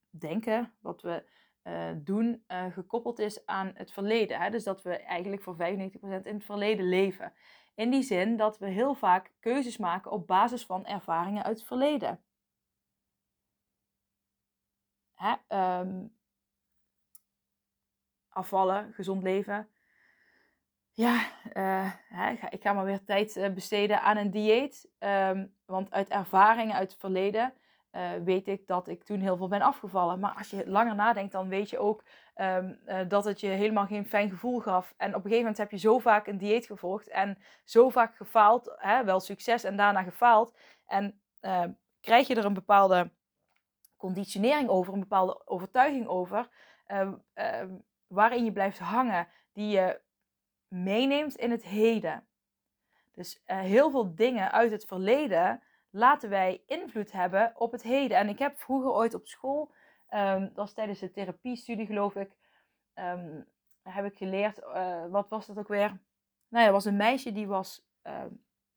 denken, 0.10 0.74
wat 0.80 1.02
we 1.02 1.24
uh, 1.64 1.92
doen, 1.98 2.44
uh, 2.48 2.66
gekoppeld 2.72 3.20
is 3.20 3.46
aan 3.46 3.72
het 3.74 3.92
verleden. 3.92 4.40
Hè? 4.40 4.50
Dus 4.50 4.64
dat 4.64 4.82
we 4.82 4.98
eigenlijk 4.98 5.42
voor 5.42 5.56
95% 5.56 5.60
in 5.62 6.22
het 6.24 6.44
verleden 6.44 6.90
leven. 6.90 7.34
In 7.75 7.92
die 7.92 8.04
zin 8.04 8.38
dat 8.38 8.58
we 8.58 8.68
heel 8.68 8.96
vaak 8.96 9.32
keuzes 9.40 9.78
maken 9.78 10.12
op 10.12 10.28
basis 10.28 10.66
van 10.66 10.86
ervaringen 10.86 11.44
uit 11.44 11.58
het 11.58 11.68
verleden. 11.68 12.24
Hè? 15.14 15.36
Um, 15.80 16.14
afvallen, 18.36 18.94
gezond 18.94 19.24
leven. 19.24 19.70
Ja, 20.92 21.15
uh, 21.54 21.92
hè, 22.10 22.32
ik 22.50 22.62
ga 22.62 22.74
maar 22.74 22.86
weer 22.86 23.04
tijd 23.04 23.51
besteden 23.54 24.01
aan 24.01 24.18
een 24.18 24.32
dieet. 24.32 24.89
Um, 25.00 25.54
want 25.65 25.92
uit 25.92 26.10
ervaringen 26.10 26.75
uit 26.75 26.92
het 26.92 27.00
verleden 27.00 27.54
uh, 27.96 28.10
weet 28.24 28.48
ik 28.48 28.68
dat 28.68 28.88
ik 28.88 29.04
toen 29.04 29.20
heel 29.20 29.38
veel 29.38 29.48
ben 29.48 29.62
afgevallen. 29.62 30.20
Maar 30.20 30.34
als 30.38 30.50
je 30.50 30.70
langer 30.70 30.96
nadenkt, 30.96 31.32
dan 31.32 31.50
weet 31.50 31.70
je 31.70 31.77
ook 31.77 32.04
uh, 32.36 32.58
dat 33.08 33.25
het 33.25 33.39
je 33.39 33.48
helemaal 33.48 33.86
geen 33.86 34.06
fijn 34.06 34.30
gevoel 34.30 34.60
gaf. 34.60 34.94
En 34.98 35.10
op 35.10 35.15
een 35.15 35.22
gegeven 35.22 35.39
moment 35.39 35.58
heb 35.58 35.72
je 35.72 35.77
zo 35.77 36.00
vaak 36.00 36.27
een 36.27 36.38
dieet 36.38 36.65
gevolgd 36.65 37.08
en 37.08 37.38
zo 37.63 37.89
vaak 37.89 38.15
gefaald, 38.15 38.74
hè, 38.77 39.04
wel 39.04 39.20
succes 39.20 39.63
en 39.63 39.77
daarna 39.77 40.04
gefaald. 40.04 40.58
En 40.86 41.20
uh, 41.42 41.63
krijg 42.01 42.27
je 42.27 42.36
er 42.36 42.46
een 42.46 42.54
bepaalde 42.54 43.12
conditionering 43.98 44.70
over, 44.70 44.94
een 44.94 45.00
bepaalde 45.00 45.48
overtuiging 45.48 46.08
over, 46.08 46.50
ehm, 46.86 47.13
ehm, 47.34 47.70
waarin 48.15 48.45
je 48.45 48.51
blijft 48.51 48.79
hangen, 48.79 49.27
die 49.53 49.69
je 49.69 50.01
meeneemt 50.67 51.36
in 51.36 51.51
het 51.51 51.63
heden. 51.63 52.27
Dus 53.12 53.41
heel 53.45 53.91
veel 53.91 54.15
dingen 54.15 54.51
uit 54.51 54.72
het 54.72 54.86
verleden 54.86 55.62
laten 55.89 56.29
wij 56.29 56.63
invloed 56.65 57.12
hebben 57.12 57.53
op 57.55 57.72
het 57.72 57.84
heden. 57.84 58.17
En 58.17 58.29
ik 58.29 58.39
heb 58.39 58.60
vroeger 58.60 58.91
ooit 58.91 59.13
op 59.13 59.27
school, 59.27 59.74
um, 60.10 60.41
dat 60.41 60.55
was 60.55 60.74
tijdens 60.74 61.00
de 61.00 61.12
therapiestudie 61.12 61.86
geloof 61.86 62.15
ik, 62.15 62.31
um, 62.95 63.45
heb 63.81 64.05
ik 64.05 64.17
geleerd, 64.17 64.60
uh, 64.60 65.05
wat 65.07 65.29
was 65.29 65.45
dat 65.45 65.57
ook 65.57 65.67
weer? 65.67 65.89
Nou 66.48 66.62
ja, 66.62 66.65
er 66.65 66.72
was 66.72 66.86
een 66.86 66.95
meisje 66.95 67.31
die 67.31 67.48
was 67.48 67.88
uh, 68.03 68.24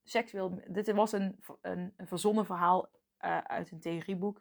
seksueel, 0.05 0.63
dit 0.67 0.93
was 0.93 1.13
een, 1.13 1.45
een, 1.61 1.95
een 1.97 2.07
verzonnen 2.07 2.47
verhaal 2.47 2.89
uh, 3.21 3.39
uit 3.39 3.71
een 3.71 3.81
theorieboek. 3.81 4.41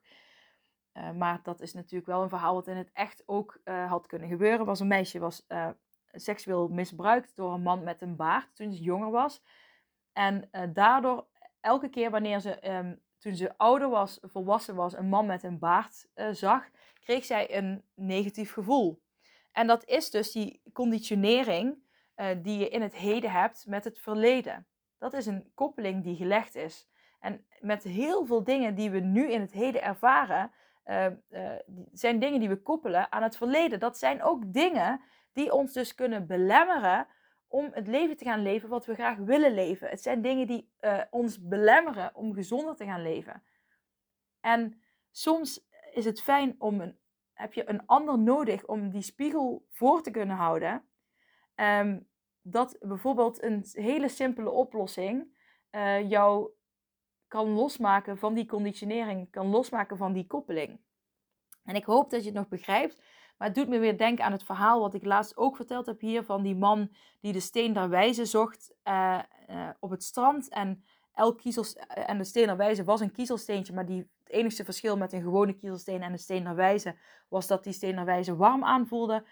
Uh, 0.98 1.12
maar 1.12 1.40
dat 1.44 1.62
is 1.62 1.74
natuurlijk 1.74 2.06
wel 2.06 2.22
een 2.24 2.30
verhaal 2.30 2.54
wat 2.54 2.68
in 2.68 2.78
het 2.78 2.92
echt 2.94 3.24
ook 3.26 3.60
had 3.88 4.08
kunnen 4.08 4.28
gebeuren. 4.28 4.66
Was 4.66 4.80
een 4.80 4.88
meisje 4.88 5.20
was 5.20 5.46
seksueel 6.12 6.68
misbruikt 6.68 7.36
door 7.36 7.54
een 7.54 7.62
man 7.62 7.84
met 7.84 8.02
een 8.02 8.16
baard 8.16 8.56
toen 8.56 8.74
ze 8.74 8.84
jonger 8.84 9.12
was. 9.12 9.44
En 10.14 10.50
daardoor 10.74 11.28
elke 11.60 11.90
keer 11.90 12.12
wanneer 12.12 12.40
ze, 12.40 12.72
um, 12.72 13.02
toen 13.18 13.36
ze 13.36 13.58
ouder 13.58 13.90
was, 13.90 14.20
volwassen 14.22 14.76
was, 14.76 14.98
een 14.98 15.10
man 15.10 15.26
met 15.26 15.44
een 15.44 15.60
baard 15.60 16.08
zag, 16.32 16.70
kreeg 17.00 17.26
zij 17.26 17.58
een 17.58 17.84
negatief 17.94 18.54
gevoel. 18.54 19.02
En 19.52 19.68
dat 19.68 19.86
is 19.86 20.10
dus 20.10 20.32
die 20.32 20.62
conditionering 20.74 21.78
die 22.42 22.60
je 22.60 22.70
in 22.70 22.82
het 22.82 22.96
heden 22.96 23.32
hebt 23.32 23.66
met 23.68 23.84
het 23.84 24.00
verleden. 24.00 24.68
Dat 24.98 25.14
is 25.14 25.26
een 25.26 25.52
koppeling 25.54 26.04
die 26.04 26.16
gelegd 26.16 26.56
is. 26.56 26.88
En 27.20 27.46
met 27.60 27.84
heel 27.84 28.26
veel 28.26 28.44
dingen 28.44 28.76
die 28.76 28.90
we 28.90 29.00
nu 29.00 29.32
in 29.32 29.42
het 29.42 29.52
heden 29.52 29.84
ervaren, 29.84 30.52
uh, 30.90 31.06
zijn 31.94 32.20
dingen 32.20 32.40
die 32.40 32.50
we 32.50 32.62
koppelen 32.62 33.12
aan 33.12 33.24
het 33.24 33.38
verleden. 33.38 33.80
Dat 33.80 33.98
zijn 33.98 34.24
ook 34.24 34.54
dingen 34.54 35.02
die 35.34 35.54
ons 35.54 35.74
dus 35.74 35.96
kunnen 35.96 36.28
belemmeren 36.28 37.08
om 37.48 37.70
het 37.74 37.88
leven 37.88 38.18
te 38.18 38.26
gaan 38.26 38.42
leven 38.42 38.70
wat 38.70 38.86
we 38.86 38.94
graag 38.94 39.18
willen 39.18 39.54
leven. 39.54 39.90
Het 39.90 40.02
zijn 40.02 40.22
dingen 40.22 40.48
die 40.48 40.72
uh, 40.82 41.02
ons 41.10 41.48
belemmeren 41.48 42.16
om 42.16 42.34
gezonder 42.34 42.76
te 42.76 42.86
gaan 42.86 43.02
leven. 43.02 43.44
En 44.42 44.82
soms 45.12 45.68
is 45.94 46.06
het 46.06 46.22
fijn 46.22 46.56
om 46.58 46.82
een, 46.82 46.98
heb 47.34 47.54
je 47.54 47.70
een 47.70 47.86
ander 47.86 48.20
nodig 48.20 48.66
om 48.66 48.90
die 48.90 49.02
spiegel 49.02 49.66
voor 49.70 50.02
te 50.02 50.12
kunnen 50.12 50.36
houden. 50.36 50.84
Um, 51.56 52.08
dat 52.42 52.78
bijvoorbeeld 52.80 53.44
een 53.44 53.66
hele 53.72 54.08
simpele 54.08 54.50
oplossing 54.50 55.36
uh, 55.72 56.10
jou 56.10 56.52
kan 57.28 57.50
losmaken 57.50 58.18
van 58.18 58.34
die 58.34 58.46
conditionering, 58.46 59.32
kan 59.32 59.48
losmaken 59.48 59.98
van 59.98 60.14
die 60.14 60.28
koppeling. 60.28 60.80
En 61.64 61.76
ik 61.76 61.86
hoop 61.86 62.10
dat 62.10 62.20
je 62.20 62.26
het 62.26 62.38
nog 62.38 62.48
begrijpt. 62.48 63.02
Maar 63.38 63.48
het 63.48 63.58
doet 63.58 63.68
me 63.68 63.80
weer 63.80 63.98
denken 63.98 64.26
aan 64.26 64.32
het 64.32 64.44
verhaal 64.44 64.80
wat 64.80 64.94
ik 64.94 65.06
laatst 65.06 65.38
ook 65.38 65.56
verteld 65.56 65.86
heb 65.86 66.00
hier 66.00 66.24
van 66.24 66.44
die 66.44 66.56
man 66.56 66.90
die 67.20 67.34
de 67.34 67.40
steen 67.40 67.74
der 67.74 67.90
wijze 67.90 68.26
zocht 68.26 68.74
uh, 68.84 69.20
uh, 69.50 69.70
op 69.80 69.90
het 69.90 70.04
strand. 70.04 70.50
En, 70.50 70.84
elk 71.14 71.44
uh, 71.44 71.64
en 72.10 72.18
de 72.18 72.24
steen 72.24 72.46
der 72.46 72.58
wijze 72.58 72.84
was 72.84 73.00
een 73.00 73.12
kiezelsteentje, 73.12 73.74
maar 73.74 73.86
die, 73.86 74.10
het 74.24 74.30
enige 74.30 74.64
verschil 74.64 74.98
met 74.98 75.14
een 75.14 75.22
gewone 75.22 75.54
kiezelsteen 75.54 76.02
en 76.02 76.12
de 76.12 76.18
steen 76.18 76.44
der 76.44 76.56
wijze 76.56 76.96
was 77.28 77.48
dat 77.48 77.64
die 77.64 77.74
steen 77.74 77.96
der 77.96 78.06
wijze 78.06 78.36
warm 78.36 78.64
aanvoelde. 78.64 79.26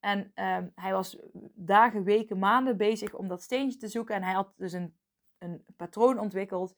En 0.00 0.30
ehm, 0.34 0.68
hij 0.74 0.92
was 0.92 1.18
dagen, 1.54 2.04
weken, 2.04 2.38
maanden 2.38 2.76
bezig 2.76 3.14
om 3.14 3.28
dat 3.28 3.42
steentje 3.42 3.78
te 3.78 3.88
zoeken. 3.88 4.14
En 4.14 4.22
hij 4.22 4.32
had 4.32 4.52
dus 4.56 4.72
een, 4.72 4.96
een 5.38 5.64
patroon 5.76 6.18
ontwikkeld 6.18 6.74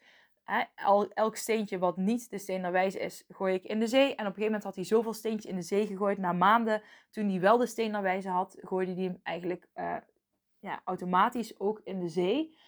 elk 1.14 1.36
steentje 1.36 1.78
wat 1.78 1.96
niet 1.96 2.30
de 2.30 2.38
steen 2.38 2.60
naar 2.60 2.84
is, 2.84 3.24
gooi 3.28 3.54
ik 3.54 3.64
in 3.64 3.80
de 3.80 3.86
zee. 3.86 4.02
En 4.02 4.10
op 4.10 4.18
een 4.18 4.24
gegeven 4.24 4.44
moment 4.44 4.64
had 4.64 4.74
hij 4.74 4.84
zoveel 4.84 5.12
steentjes 5.12 5.50
in 5.50 5.56
de 5.56 5.62
zee 5.62 5.86
gegooid. 5.86 6.18
Na 6.18 6.32
maanden, 6.32 6.82
toen 7.10 7.28
hij 7.28 7.40
wel 7.40 7.58
de 7.58 7.66
steen 7.66 7.90
naar 7.90 8.22
had, 8.22 8.56
gooide 8.60 8.94
hij 8.94 9.02
hem 9.02 9.20
eigenlijk 9.22 9.68
uh, 9.74 9.96
ja, 10.58 10.80
automatisch 10.84 11.60
ook 11.60 11.80
in 11.84 12.00
de 12.00 12.08
zee. 12.08 12.58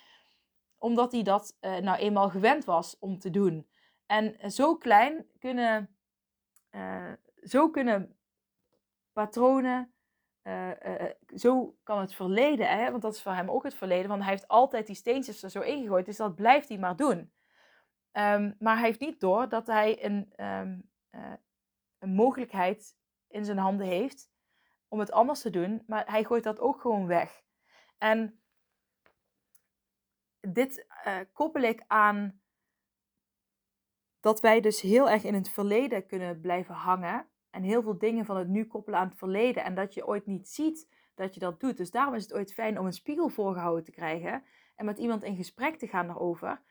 Omdat 0.79 1.13
hij 1.13 1.23
dat 1.23 1.57
uh, 1.61 1.77
nou 1.77 1.99
eenmaal 1.99 2.31
gewend 2.31 2.65
was 2.65 2.99
om 2.99 3.19
te 3.19 3.31
doen. 3.31 3.69
En 4.07 4.53
zo 4.53 4.77
klein 4.77 5.27
kunnen, 5.39 5.97
uh, 6.71 7.13
zo 7.43 7.71
kunnen 7.71 8.17
patronen, 9.13 9.93
zo 11.37 11.77
kan 11.83 12.01
het 12.01 12.15
verleden, 12.15 12.69
hè, 12.69 12.91
want 12.91 13.03
dat 13.03 13.15
is 13.15 13.23
voor 13.23 13.33
hem 13.33 13.51
ook 13.51 13.63
het 13.63 13.75
verleden, 13.75 14.09
want 14.09 14.23
hij 14.23 14.31
heeft 14.31 14.49
altijd 14.49 14.87
die 14.87 14.97
steentjes 14.97 15.43
er 15.43 15.51
zo 15.51 15.61
ingegooid, 15.61 16.07
dus 16.07 16.17
dat 16.17 16.35
blijft 16.35 16.69
hij 16.69 16.79
maar 16.79 16.97
doen. 16.97 17.33
Um, 18.13 18.57
maar 18.59 18.77
hij 18.77 18.87
heeft 18.87 19.01
niet 19.01 19.21
door 19.21 19.49
dat 19.49 19.67
hij 19.67 20.05
een, 20.05 20.45
um, 20.45 20.91
uh, 21.11 21.33
een 21.99 22.15
mogelijkheid 22.15 22.97
in 23.29 23.45
zijn 23.45 23.59
handen 23.59 23.87
heeft 23.87 24.31
om 24.89 24.99
het 24.99 25.13
anders 25.13 25.41
te 25.41 25.51
doen, 25.51 25.83
maar 25.87 26.11
hij 26.11 26.25
gooit 26.25 26.45
dat 26.45 26.61
ook 26.61 26.81
gewoon 26.81 27.07
weg. 27.07 27.43
En 27.99 28.41
dit 30.41 30.87
uh, 31.07 31.19
koppel 31.33 31.63
ik 31.63 31.85
aan 31.87 32.41
dat 34.21 34.41
wij 34.41 34.61
dus 34.61 34.81
heel 34.81 35.11
erg 35.11 35.25
in 35.25 35.35
het 35.35 35.51
verleden 35.51 36.07
kunnen 36.07 36.41
blijven 36.41 36.75
hangen 36.75 37.29
en 37.51 37.63
heel 37.63 37.83
veel 37.83 37.99
dingen 37.99 38.25
van 38.25 38.37
het 38.37 38.49
nu 38.49 38.65
koppelen 38.65 38.99
aan 38.99 39.09
het 39.09 39.19
verleden 39.19 39.65
en 39.65 39.75
dat 39.75 39.95
je 39.95 40.07
ooit 40.07 40.27
niet 40.27 40.49
ziet 40.49 40.89
dat 41.15 41.35
je 41.35 41.41
dat 41.41 41.61
doet. 41.61 41.77
Dus 41.77 41.91
daarom 41.91 42.15
is 42.15 42.23
het 42.23 42.35
ooit 42.35 42.55
fijn 42.55 42.79
om 42.79 42.87
een 42.87 42.93
spiegel 42.93 43.29
voorgehouden 43.29 43.85
te 43.85 43.91
krijgen 43.91 44.45
en 44.75 44.85
met 44.85 44.99
iemand 44.99 45.23
in 45.23 45.37
gesprek 45.37 45.79
te 45.79 45.87
gaan 45.87 46.07
daarover. 46.07 46.63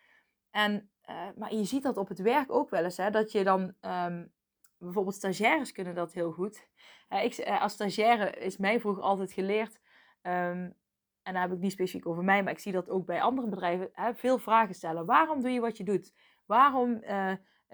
En 0.51 0.91
uh, 1.09 1.15
maar 1.35 1.53
je 1.53 1.63
ziet 1.63 1.83
dat 1.83 1.97
op 1.97 2.07
het 2.07 2.19
werk 2.19 2.51
ook 2.51 2.69
wel 2.69 2.83
eens, 2.83 2.97
hè, 2.97 3.09
dat 3.09 3.31
je 3.31 3.43
dan, 3.43 3.73
um, 3.81 4.31
bijvoorbeeld 4.77 5.15
stagiaires 5.15 5.71
kunnen 5.71 5.95
dat 5.95 6.13
heel 6.13 6.31
goed. 6.31 6.67
Uh, 7.09 7.23
ik, 7.23 7.37
uh, 7.37 7.61
als 7.61 7.73
stagiaire 7.73 8.29
is 8.29 8.57
mij 8.57 8.79
vroeger 8.79 9.03
altijd 9.03 9.31
geleerd, 9.31 9.79
um, 10.21 10.75
en 11.23 11.33
daar 11.33 11.41
heb 11.41 11.51
ik 11.51 11.59
niet 11.59 11.71
specifiek 11.71 12.07
over 12.07 12.23
mij, 12.23 12.43
maar 12.43 12.53
ik 12.53 12.59
zie 12.59 12.71
dat 12.71 12.89
ook 12.89 13.05
bij 13.05 13.21
andere 13.21 13.49
bedrijven, 13.49 13.89
hè, 13.91 14.15
veel 14.15 14.37
vragen 14.37 14.75
stellen. 14.75 15.05
Waarom 15.05 15.41
doe 15.41 15.51
je 15.51 15.59
wat 15.59 15.77
je 15.77 15.83
doet? 15.83 16.13
Waarom, 16.45 17.03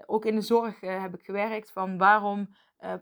ook 0.06 0.24
in 0.24 0.34
de 0.34 0.40
zorg 0.40 0.80
heb 0.80 1.14
ik 1.14 1.24
gewerkt, 1.24 1.70
van 1.70 1.98
waarom 1.98 2.54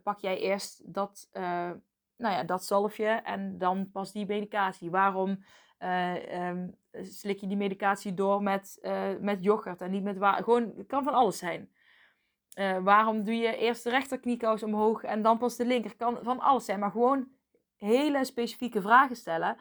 pak 0.03 0.19
jij 0.19 0.39
eerst 0.39 0.95
dat, 0.95 1.29
nou 1.33 1.83
ja, 2.17 2.45
dat 2.45 2.65
zalfje 2.65 3.07
en 3.07 3.59
dan 3.59 3.91
pas 3.91 4.13
die 4.13 4.27
medicatie? 4.27 4.91
Waarom 4.91 5.45
um, 6.49 6.77
slik 6.93 7.41
je 7.41 7.47
die 7.47 7.57
medicatie 7.57 8.15
door 8.15 8.43
met, 8.43 8.79
uh, 8.83 9.09
met 9.21 9.45
yoghurt 9.45 9.81
en 9.81 9.91
niet 9.91 10.03
met 10.03 10.19
water. 10.19 10.45
Gewoon, 10.45 10.73
het 10.77 10.87
kan 10.87 11.05
van 11.05 11.15
alles 11.15 11.39
zijn. 11.39 11.71
Uh, 12.59 12.79
waarom 12.79 13.25
doe 13.25 13.37
je 13.37 13.57
eerst 13.57 13.85
de 13.85 13.91
rechterkniekous 13.91 14.63
omhoog 14.63 15.03
en 15.03 15.23
dan 15.23 15.39
pas 15.39 15.57
de 15.57 15.67
linker? 15.67 15.97
Kan 15.97 16.19
van 16.23 16.41
alles 16.41 16.65
zijn, 16.65 16.79
maar 16.79 16.91
gewoon 16.91 17.29
hele 17.77 18.25
specifieke 18.25 18.81
vragen 18.81 19.17
stellen. 19.17 19.57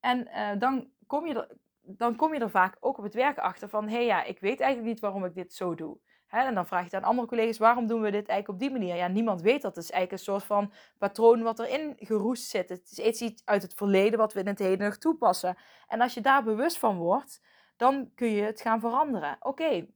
En 0.00 0.28
dan, 0.58 0.90
kom 1.06 1.26
je 1.26 1.34
er, 1.34 1.56
dan 1.82 2.16
kom 2.16 2.34
je 2.34 2.40
er 2.40 2.50
vaak 2.50 2.76
ook 2.80 2.98
op 2.98 3.04
het 3.04 3.14
werk 3.14 3.38
achter 3.38 3.68
van... 3.68 3.88
hé 3.88 3.94
hey, 3.94 4.04
ja, 4.04 4.24
ik 4.24 4.38
weet 4.40 4.60
eigenlijk 4.60 4.92
niet 4.92 5.00
waarom 5.00 5.24
ik 5.24 5.34
dit 5.34 5.54
zo 5.54 5.74
doe. 5.74 5.98
En 6.40 6.54
dan 6.54 6.66
vraag 6.66 6.90
je 6.90 6.96
aan 6.96 7.02
andere 7.04 7.28
collega's, 7.28 7.58
waarom 7.58 7.86
doen 7.86 8.00
we 8.00 8.10
dit 8.10 8.28
eigenlijk 8.28 8.48
op 8.48 8.58
die 8.58 8.70
manier? 8.70 8.96
Ja, 8.96 9.08
niemand 9.08 9.40
weet 9.40 9.62
dat. 9.62 9.74
Het 9.74 9.84
is 9.84 9.90
eigenlijk 9.90 10.22
een 10.22 10.32
soort 10.32 10.44
van 10.44 10.72
patroon 10.98 11.42
wat 11.42 11.58
erin 11.58 11.94
geroest 11.98 12.48
zit. 12.48 12.68
Het 12.68 12.98
is 12.98 13.20
iets 13.20 13.42
uit 13.44 13.62
het 13.62 13.74
verleden 13.74 14.18
wat 14.18 14.32
we 14.32 14.40
in 14.40 14.46
het 14.46 14.58
heden 14.58 14.86
nog 14.86 14.96
toepassen. 14.96 15.56
En 15.86 16.00
als 16.00 16.14
je 16.14 16.20
daar 16.20 16.42
bewust 16.42 16.78
van 16.78 16.96
wordt, 16.96 17.42
dan 17.76 18.10
kun 18.14 18.28
je 18.28 18.42
het 18.42 18.60
gaan 18.60 18.80
veranderen. 18.80 19.36
Oké, 19.40 19.86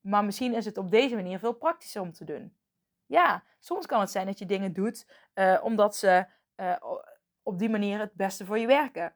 maar 0.00 0.24
misschien 0.24 0.54
is 0.54 0.64
het 0.64 0.78
op 0.78 0.90
deze 0.90 1.14
manier 1.14 1.38
veel 1.38 1.52
praktischer 1.52 2.00
om 2.00 2.12
te 2.12 2.24
doen. 2.24 2.56
Ja, 3.06 3.44
soms 3.60 3.86
kan 3.86 4.00
het 4.00 4.10
zijn 4.10 4.26
dat 4.26 4.38
je 4.38 4.46
dingen 4.46 4.72
doet 4.72 5.06
uh, 5.34 5.60
omdat 5.62 5.96
ze 5.96 6.26
uh, 6.56 6.76
op 7.42 7.58
die 7.58 7.68
manier 7.68 7.98
het 7.98 8.14
beste 8.14 8.44
voor 8.44 8.58
je 8.58 8.66
werken. 8.66 9.14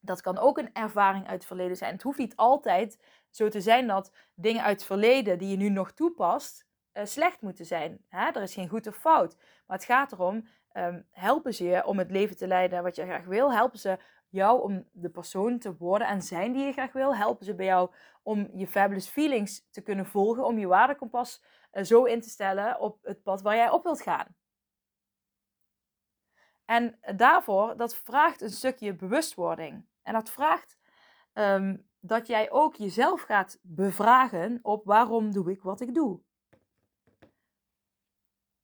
Dat 0.00 0.20
kan 0.20 0.38
ook 0.38 0.58
een 0.58 0.74
ervaring 0.74 1.24
uit 1.24 1.34
het 1.34 1.46
verleden 1.46 1.76
zijn. 1.76 1.92
Het 1.92 2.02
hoeft 2.02 2.18
niet 2.18 2.36
altijd 2.36 3.02
zo 3.30 3.48
te 3.48 3.60
zijn 3.60 3.86
dat 3.86 4.12
dingen 4.34 4.62
uit 4.62 4.76
het 4.76 4.86
verleden 4.86 5.38
die 5.38 5.48
je 5.48 5.56
nu 5.56 5.68
nog 5.68 5.92
toepast, 5.92 6.66
uh, 6.92 7.04
slecht 7.04 7.40
moeten 7.40 7.66
zijn. 7.66 8.04
Hè? 8.08 8.26
Er 8.26 8.42
is 8.42 8.54
geen 8.54 8.68
goed 8.68 8.86
of 8.86 8.96
fout. 8.96 9.36
Maar 9.66 9.76
het 9.76 9.86
gaat 9.86 10.12
erom, 10.12 10.48
um, 10.72 11.06
helpen 11.10 11.54
ze 11.54 11.64
je 11.64 11.86
om 11.86 11.98
het 11.98 12.10
leven 12.10 12.36
te 12.36 12.46
leiden 12.46 12.82
wat 12.82 12.96
je 12.96 13.02
graag 13.02 13.24
wil? 13.24 13.52
Helpen 13.52 13.78
ze 13.78 13.98
jou 14.28 14.62
om 14.62 14.88
de 14.92 15.10
persoon 15.10 15.58
te 15.58 15.76
worden 15.76 16.08
en 16.08 16.22
zijn 16.22 16.52
die 16.52 16.64
je 16.64 16.72
graag 16.72 16.92
wil? 16.92 17.16
Helpen 17.16 17.44
ze 17.44 17.54
bij 17.54 17.66
jou 17.66 17.90
om 18.22 18.50
je 18.54 18.66
fabulous 18.66 19.08
feelings 19.08 19.70
te 19.70 19.80
kunnen 19.80 20.06
volgen, 20.06 20.44
om 20.44 20.58
je 20.58 20.66
waardekompas 20.66 21.42
uh, 21.72 21.84
zo 21.84 22.04
in 22.04 22.20
te 22.20 22.28
stellen 22.28 22.80
op 22.80 22.98
het 23.02 23.22
pad 23.22 23.42
waar 23.42 23.56
jij 23.56 23.70
op 23.70 23.82
wilt 23.82 24.02
gaan? 24.02 24.34
En 26.64 26.98
daarvoor, 27.16 27.76
dat 27.76 27.96
vraagt 27.96 28.40
een 28.40 28.50
stukje 28.50 28.94
bewustwording. 28.94 29.86
En 30.02 30.12
dat 30.12 30.30
vraagt 30.30 30.78
um, 31.34 31.88
dat 32.06 32.26
jij 32.26 32.50
ook 32.50 32.76
jezelf 32.76 33.22
gaat 33.22 33.58
bevragen 33.62 34.58
op 34.62 34.84
waarom 34.84 35.32
doe 35.32 35.50
ik 35.50 35.62
wat 35.62 35.80
ik 35.80 35.94
doe. 35.94 36.20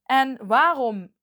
En 0.03 0.47
waarom 0.47 1.15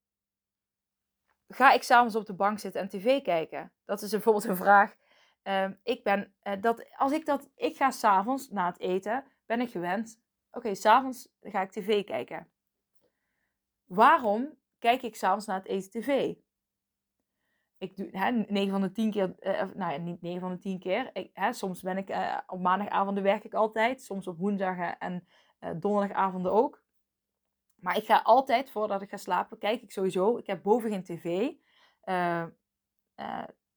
ga 1.48 1.72
ik 1.72 1.84
s'avonds 1.84 2.16
op 2.16 2.26
de 2.26 2.34
bank 2.34 2.60
zitten 2.60 2.82
en 2.82 2.88
tv 2.88 3.22
kijken? 3.22 3.72
Dat 3.86 4.02
is 4.02 4.12
bijvoorbeeld 4.12 4.46
een 4.46 4.56
vraag. 4.56 4.96
Uh, 5.44 5.70
ik 5.84 6.04
ben, 6.04 6.34
uh, 6.44 6.54
dat, 6.62 6.86
als 6.98 7.12
ik 7.12 7.26
dat, 7.26 7.50
ik 7.56 7.76
ga 7.76 7.92
s'avonds 7.92 8.50
na 8.50 8.66
het 8.66 8.80
eten, 8.80 9.24
ben 9.46 9.62
ik 9.62 9.72
gewend. 9.72 10.22
Oké, 10.48 10.58
okay, 10.58 10.74
s'avonds 10.74 11.30
ga 11.42 11.62
ik 11.62 11.72
tv 11.72 12.04
kijken. 12.04 12.48
Waarom 13.86 14.58
kijk 14.80 15.02
ik 15.02 15.16
s'avonds 15.16 15.46
na 15.46 15.56
het 15.56 15.66
eten 15.66 16.02
tv? 16.02 16.36
Ik 17.80 17.98
doe 17.98 18.10
hè, 18.12 18.32
9 18.32 18.72
van 18.72 18.82
de 18.82 18.92
10 18.92 19.12
keer, 19.12 19.36
uh, 19.40 19.62
nou 19.74 19.92
ja, 19.94 19.98
niet 19.98 20.22
9 20.22 20.42
van 20.42 20.52
de 20.52 20.60
10 20.60 20.80
keer. 20.80 21.10
Ik, 21.14 21.30
hè, 21.34 21.54
soms 21.54 21.82
ben 21.82 21.98
ik 21.98 22.10
uh, 22.10 22.38
op 22.48 22.60
maandagavonden 22.60 23.24
werk 23.24 23.44
ik 23.44 23.54
altijd, 23.54 24.02
soms 24.02 24.28
op 24.28 24.38
woensdagen 24.38 24.98
en 24.98 25.28
uh, 25.60 25.70
donderdagavonden 25.76 26.52
ook. 26.52 26.84
Maar 27.76 27.98
ik 27.98 28.06
ga 28.06 28.22
altijd, 28.24 28.72
voordat 28.72 29.02
ik 29.02 29.10
ga 29.10 29.18
slapen, 29.18 29.58
kijk 29.58 29.82
ik 29.82 29.92
sowieso. 29.92 30.38
Ik 30.38 30.48
heb 30.48 30.64
boven 30.64 30.90
geen 30.90 31.04
tv. 31.04 31.52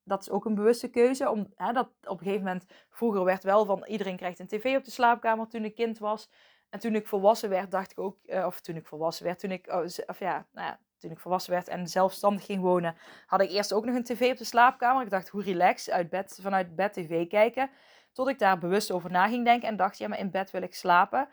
dat 0.04 0.20
is 0.20 0.30
ook 0.30 0.44
een 0.44 0.54
bewuste 0.54 0.90
keuze. 0.90 1.30
Om, 1.30 1.52
hè, 1.54 1.72
dat 1.72 1.88
op 2.02 2.18
een 2.18 2.24
gegeven 2.24 2.44
moment, 2.44 2.66
vroeger 2.90 3.24
werd 3.24 3.42
wel 3.42 3.64
van 3.64 3.84
iedereen 3.86 4.16
krijgt 4.16 4.38
een 4.38 4.46
tv 4.46 4.76
op 4.76 4.84
de 4.84 4.90
slaapkamer 4.90 5.48
toen 5.48 5.64
ik 5.64 5.74
kind 5.74 5.98
was. 5.98 6.30
En 6.68 6.78
toen 6.78 6.94
ik 6.94 7.06
volwassen 7.06 7.48
werd, 7.48 7.70
dacht 7.70 7.90
ik 7.90 7.98
ook, 7.98 8.18
of 8.46 8.60
toen 8.60 8.76
ik 8.76 8.86
volwassen 8.86 9.24
werd, 9.24 9.38
toen 9.38 9.50
ik, 9.50 9.66
oh, 9.66 9.84
of 10.06 10.18
ja, 10.18 10.46
nou 10.52 10.66
ja, 10.66 10.80
toen 11.02 11.10
ik 11.10 11.18
volwassen 11.18 11.52
werd 11.52 11.68
en 11.68 11.86
zelfstandig 11.86 12.44
ging 12.44 12.62
wonen, 12.62 12.96
had 13.26 13.40
ik 13.40 13.50
eerst 13.50 13.72
ook 13.72 13.84
nog 13.84 13.94
een 13.94 14.04
tv 14.04 14.30
op 14.30 14.36
de 14.36 14.44
slaapkamer. 14.44 15.02
Ik 15.02 15.10
dacht, 15.10 15.28
hoe 15.28 15.42
relax, 15.42 15.90
uit 15.90 16.10
bed, 16.10 16.38
vanuit 16.42 16.76
bed 16.76 16.92
tv 16.92 17.28
kijken. 17.28 17.70
Tot 18.12 18.28
ik 18.28 18.38
daar 18.38 18.58
bewust 18.58 18.90
over 18.90 19.10
na 19.10 19.28
ging 19.28 19.44
denken 19.44 19.68
en 19.68 19.76
dacht, 19.76 19.98
ja, 19.98 20.08
maar 20.08 20.18
in 20.18 20.30
bed 20.30 20.50
wil 20.50 20.62
ik 20.62 20.74
slapen. 20.74 21.28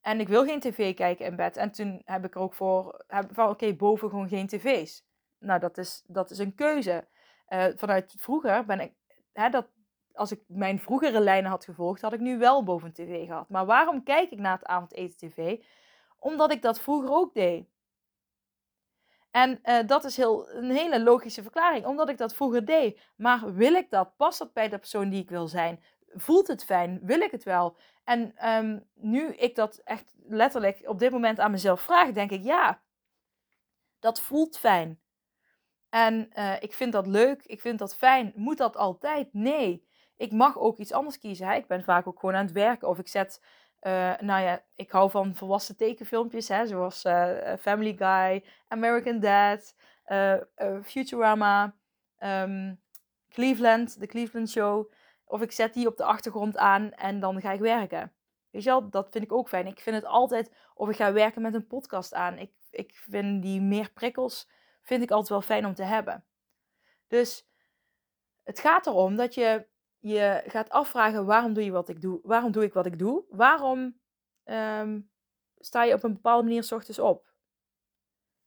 En 0.00 0.20
ik 0.20 0.28
wil 0.28 0.44
geen 0.44 0.60
tv 0.60 0.94
kijken 0.94 1.26
in 1.26 1.36
bed. 1.36 1.56
En 1.56 1.70
toen 1.70 2.02
heb 2.04 2.24
ik 2.24 2.34
er 2.34 2.40
ook 2.40 2.54
voor, 2.54 3.04
van 3.08 3.48
oké, 3.48 3.74
boven 3.74 4.08
gewoon 4.08 4.28
geen 4.28 4.46
tv's. 4.46 5.06
Nou, 5.38 5.60
dat 5.60 5.78
is, 5.78 6.04
dat 6.06 6.30
is 6.30 6.38
een 6.38 6.54
keuze. 6.54 7.06
Uh, 7.48 7.64
vanuit 7.76 8.14
vroeger 8.18 8.64
ben 8.64 8.80
ik, 8.80 8.92
hè, 9.32 9.48
dat, 9.48 9.66
als 10.12 10.32
ik 10.32 10.40
mijn 10.46 10.80
vroegere 10.80 11.20
lijnen 11.20 11.50
had 11.50 11.64
gevolgd, 11.64 12.02
had 12.02 12.12
ik 12.12 12.20
nu 12.20 12.38
wel 12.38 12.64
boven 12.64 12.92
tv 12.92 13.26
gehad. 13.26 13.48
Maar 13.48 13.66
waarom 13.66 14.02
kijk 14.02 14.30
ik 14.30 14.38
na 14.38 14.52
het 14.52 14.64
avondeten 14.64 15.28
tv? 15.28 15.58
Omdat 16.18 16.52
ik 16.52 16.62
dat 16.62 16.80
vroeger 16.80 17.10
ook 17.10 17.34
deed. 17.34 17.66
En 19.38 19.60
uh, 19.64 19.86
dat 19.86 20.04
is 20.04 20.16
heel, 20.16 20.48
een 20.50 20.70
hele 20.70 21.02
logische 21.02 21.42
verklaring, 21.42 21.86
omdat 21.86 22.08
ik 22.08 22.18
dat 22.18 22.34
vroeger 22.34 22.64
deed. 22.64 23.00
Maar 23.16 23.54
wil 23.54 23.74
ik 23.74 23.90
dat? 23.90 24.16
Past 24.16 24.38
dat 24.38 24.52
bij 24.52 24.68
de 24.68 24.78
persoon 24.78 25.08
die 25.08 25.22
ik 25.22 25.30
wil 25.30 25.48
zijn? 25.48 25.82
Voelt 26.14 26.46
het 26.46 26.64
fijn? 26.64 27.00
Wil 27.02 27.20
ik 27.20 27.30
het 27.30 27.42
wel? 27.42 27.76
En 28.04 28.48
um, 28.48 28.86
nu 28.94 29.34
ik 29.34 29.54
dat 29.54 29.80
echt 29.84 30.14
letterlijk 30.28 30.80
op 30.84 30.98
dit 30.98 31.10
moment 31.10 31.40
aan 31.40 31.50
mezelf 31.50 31.80
vraag, 31.80 32.12
denk 32.12 32.30
ik 32.30 32.42
ja, 32.42 32.80
dat 33.98 34.20
voelt 34.20 34.58
fijn. 34.58 35.00
En 35.88 36.30
uh, 36.38 36.62
ik 36.62 36.72
vind 36.72 36.92
dat 36.92 37.06
leuk, 37.06 37.44
ik 37.44 37.60
vind 37.60 37.78
dat 37.78 37.96
fijn. 37.96 38.32
Moet 38.34 38.58
dat 38.58 38.76
altijd? 38.76 39.28
Nee. 39.32 39.86
Ik 40.16 40.32
mag 40.32 40.58
ook 40.58 40.78
iets 40.78 40.92
anders 40.92 41.18
kiezen. 41.18 41.46
Hè? 41.46 41.54
Ik 41.54 41.66
ben 41.66 41.84
vaak 41.84 42.06
ook 42.06 42.20
gewoon 42.20 42.34
aan 42.34 42.44
het 42.44 42.54
werken 42.54 42.88
of 42.88 42.98
ik 42.98 43.08
zet 43.08 43.42
uh, 43.82 44.18
nou 44.18 44.42
ja, 44.42 44.62
ik 44.74 44.90
hou 44.90 45.10
van 45.10 45.34
volwassen 45.34 45.76
tekenfilmpjes, 45.76 46.48
hè, 46.48 46.66
zoals 46.66 47.04
uh, 47.04 47.54
Family 47.60 47.96
Guy, 47.96 48.44
American 48.68 49.20
Dad, 49.20 49.74
uh, 50.06 50.36
Futurama, 50.82 51.74
um, 52.18 52.80
Cleveland, 53.30 54.00
de 54.00 54.06
Cleveland 54.06 54.50
Show. 54.50 54.92
Of 55.24 55.40
ik 55.40 55.52
zet 55.52 55.74
die 55.74 55.86
op 55.86 55.96
de 55.96 56.04
achtergrond 56.04 56.56
aan 56.56 56.92
en 56.92 57.20
dan 57.20 57.40
ga 57.40 57.52
ik 57.52 57.60
werken. 57.60 58.12
Weet 58.50 58.62
je 58.62 58.68
wel, 58.70 58.90
dat 58.90 59.08
vind 59.10 59.24
ik 59.24 59.32
ook 59.32 59.48
fijn. 59.48 59.66
Ik 59.66 59.80
vind 59.80 59.96
het 59.96 60.04
altijd, 60.04 60.54
of 60.74 60.88
ik 60.88 60.96
ga 60.96 61.12
werken 61.12 61.42
met 61.42 61.54
een 61.54 61.66
podcast 61.66 62.14
aan. 62.14 62.38
Ik, 62.38 62.52
ik 62.70 62.96
vind 63.10 63.42
die 63.42 63.60
meer 63.60 63.90
prikkels, 63.92 64.50
vind 64.82 65.02
ik 65.02 65.10
altijd 65.10 65.28
wel 65.28 65.42
fijn 65.42 65.66
om 65.66 65.74
te 65.74 65.82
hebben. 65.82 66.24
Dus 67.08 67.46
het 68.44 68.60
gaat 68.60 68.86
erom 68.86 69.16
dat 69.16 69.34
je 69.34 69.66
je 69.98 70.42
gaat 70.46 70.70
afvragen 70.70 71.26
waarom 71.26 71.52
doe 71.52 71.64
je 71.64 71.70
wat 71.70 71.88
ik 71.88 72.00
doe? 72.00 72.20
Waarom 72.22 72.52
doe 72.52 72.62
ik 72.62 72.72
wat 72.72 72.86
ik 72.86 72.98
doe? 72.98 73.24
Waarom 73.28 74.00
ehm, 74.44 75.00
sta 75.58 75.84
je 75.84 75.94
op 75.94 76.02
een 76.02 76.12
bepaalde 76.12 76.42
manier 76.42 76.62
s 76.62 76.72
ochtends 76.72 76.98
op? 76.98 77.26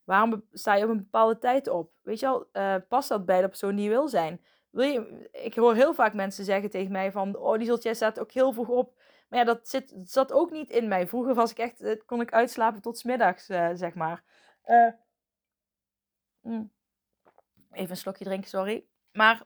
Waarom 0.04 0.46
sta 0.52 0.76
je 0.76 0.84
op 0.84 0.90
een 0.90 1.04
bepaalde 1.04 1.38
tijd 1.38 1.68
op? 1.68 1.92
Weet 2.02 2.20
je 2.20 2.26
wel, 2.26 2.50
uh, 2.54 2.76
past 2.88 3.10
dat 3.10 3.26
bij 3.26 3.42
de 3.42 3.48
persoon 3.48 3.76
die 3.76 3.84
je 3.84 3.90
wil 3.90 4.08
zijn? 4.08 4.42
Wil 4.70 4.86
je, 4.86 5.30
ik 5.32 5.56
hoor 5.56 5.76
heel 5.76 5.94
vaak 5.94 6.14
mensen 6.14 6.46
zeggen 6.46 6.70
tegen 6.70 6.92
mij 6.92 7.12
van, 7.12 7.36
oh 7.36 7.58
Lieseltje 7.58 7.94
staat 7.94 8.20
ook 8.20 8.32
heel 8.32 8.54
vroeg 8.54 8.68
op. 8.68 9.00
Maar 9.30 9.40
ja, 9.40 9.46
dat 9.46 9.68
zit, 9.68 9.94
zat 10.04 10.32
ook 10.32 10.52
niet 10.52 10.70
in 10.70 10.88
mij. 10.88 11.08
Vroeger 11.08 11.34
was 11.34 11.52
ik 11.52 11.58
echt, 11.58 11.82
eh, 11.82 12.00
kon 12.06 12.22
ik 12.22 12.34
uitslapen 12.34 12.82
tot 12.82 12.98
smiddags, 12.98 13.50
uh, 13.50 13.70
zeg 13.74 13.94
maar. 13.94 14.24
Mm. 16.42 16.72
Even 17.72 17.90
een 17.90 17.98
slokje 17.98 18.26
drinken, 18.26 18.50
sorry. 18.50 18.86
Maar 19.12 19.44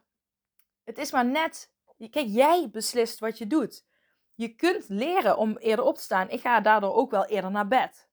het 0.84 0.98
is 0.98 1.12
maar 1.12 1.26
net 1.26 1.72
Kijk, 1.98 2.28
jij 2.28 2.70
beslist 2.72 3.20
wat 3.20 3.38
je 3.38 3.48
doet. 3.48 3.86
Je 4.34 4.56
kunt 4.56 4.90
leren 4.90 5.38
om 5.38 5.58
eerder 5.58 5.86
op 5.86 5.96
te 5.96 6.02
staan. 6.02 6.30
Ik 6.30 6.42
ga 6.42 6.62
daardoor 6.62 6.94
ook 6.94 7.12
wel 7.12 7.26
eerder 7.26 7.52
naar 7.52 7.68
bed. 7.68 8.10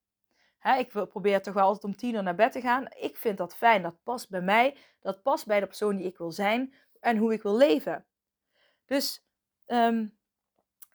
ik 0.79 0.89
probeer 0.89 1.43
toch 1.43 1.55
wel 1.55 1.65
altijd 1.65 1.85
om 1.85 1.97
tien 1.97 2.15
uur 2.15 2.23
naar 2.23 2.35
bed 2.35 2.53
te 2.53 2.61
gaan. 2.61 2.87
Ik 2.99 3.17
vind 3.17 3.39
dat 3.39 3.57
fijn. 3.57 3.83
Dat 3.83 4.03
past 4.03 4.31
bij 4.31 4.41
mij. 4.41 4.77
Dat 5.01 5.23
past 5.23 5.47
bij 5.47 5.61
de 5.61 5.67
persoon 5.67 5.97
die 5.97 6.07
ik 6.07 6.19
wil 6.19 6.33
zijn 6.33 6.75
en 7.01 7.17
hoe 7.17 7.33
ik 7.33 7.43
wil 7.43 7.57
leven. 7.57 8.07
Dus 8.87 9.25
ehm, 9.67 10.07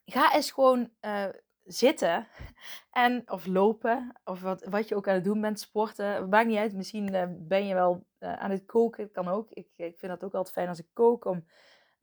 ga 0.05 0.33
eens 0.33 0.51
gewoon 0.51 0.91
uh, 1.01 1.25
zitten 1.63 2.27
en, 2.91 3.23
of 3.31 3.45
lopen. 3.45 4.15
Of 4.23 4.41
wat, 4.41 4.63
wat 4.63 4.87
je 4.87 4.95
ook 4.95 5.07
aan 5.07 5.15
het 5.15 5.23
doen 5.23 5.41
bent, 5.41 5.59
sporten. 5.59 6.29
Maakt 6.29 6.47
niet 6.47 6.57
uit. 6.57 6.73
Misschien 6.73 7.13
uh, 7.13 7.23
ben 7.29 7.67
je 7.67 7.73
wel 7.73 8.05
uh, 8.19 8.33
aan 8.33 8.51
het 8.51 8.65
koken. 8.65 9.11
Kan 9.11 9.27
ook. 9.27 9.51
Ik, 9.51 9.67
ik 9.75 9.97
vind 9.97 10.11
dat 10.11 10.23
ook 10.23 10.33
altijd 10.33 10.55
fijn 10.55 10.67
als 10.67 10.79
ik 10.79 10.87
kook. 10.93 11.25
Om 11.25 11.45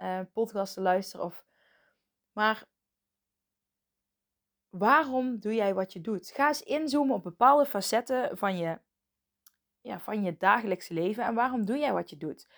uh, 0.04 0.20
podcast 0.32 0.74
te 0.74 0.80
luisteren. 0.80 1.26
Of... 1.26 1.44
Maar 2.32 2.64
waarom 4.68 5.38
doe 5.38 5.54
jij 5.54 5.74
wat 5.74 5.92
je 5.92 6.00
doet? 6.00 6.30
Ga 6.34 6.46
eens 6.46 6.62
inzoomen 6.62 7.14
op 7.14 7.22
bepaalde 7.22 7.66
facetten 7.66 8.38
van 8.38 8.56
je, 8.56 8.78
ja, 9.80 10.00
van 10.00 10.22
je 10.22 10.36
dagelijkse 10.36 10.94
leven. 10.94 11.24
En 11.24 11.34
waarom 11.34 11.64
doe 11.64 11.78
jij 11.78 11.92
wat 11.92 12.10
je 12.10 12.16
doet? 12.16 12.48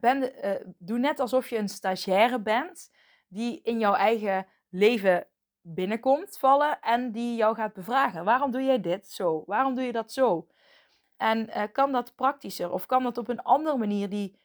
ben 0.00 0.46
uh, 0.46 0.54
doe 0.78 0.98
net 0.98 1.20
alsof 1.20 1.48
je 1.48 1.56
een 1.56 1.68
stagiaire 1.68 2.40
bent 2.40 2.90
die 3.28 3.60
in 3.62 3.78
jouw 3.78 3.94
eigen 3.94 4.46
leven 4.68 5.26
binnenkomt 5.60 6.38
vallen 6.38 6.80
en 6.80 7.12
die 7.12 7.36
jou 7.36 7.54
gaat 7.54 7.72
bevragen. 7.72 8.24
Waarom 8.24 8.50
doe 8.50 8.62
jij 8.62 8.80
dit 8.80 9.08
zo? 9.08 9.42
Waarom 9.46 9.74
doe 9.74 9.84
je 9.84 9.92
dat 9.92 10.12
zo? 10.12 10.46
En 11.16 11.48
uh, 11.48 11.62
kan 11.72 11.92
dat 11.92 12.14
praktischer 12.14 12.72
of 12.72 12.86
kan 12.86 13.02
dat 13.02 13.18
op 13.18 13.28
een 13.28 13.42
andere 13.42 13.76
manier 13.76 14.08
die 14.08 14.38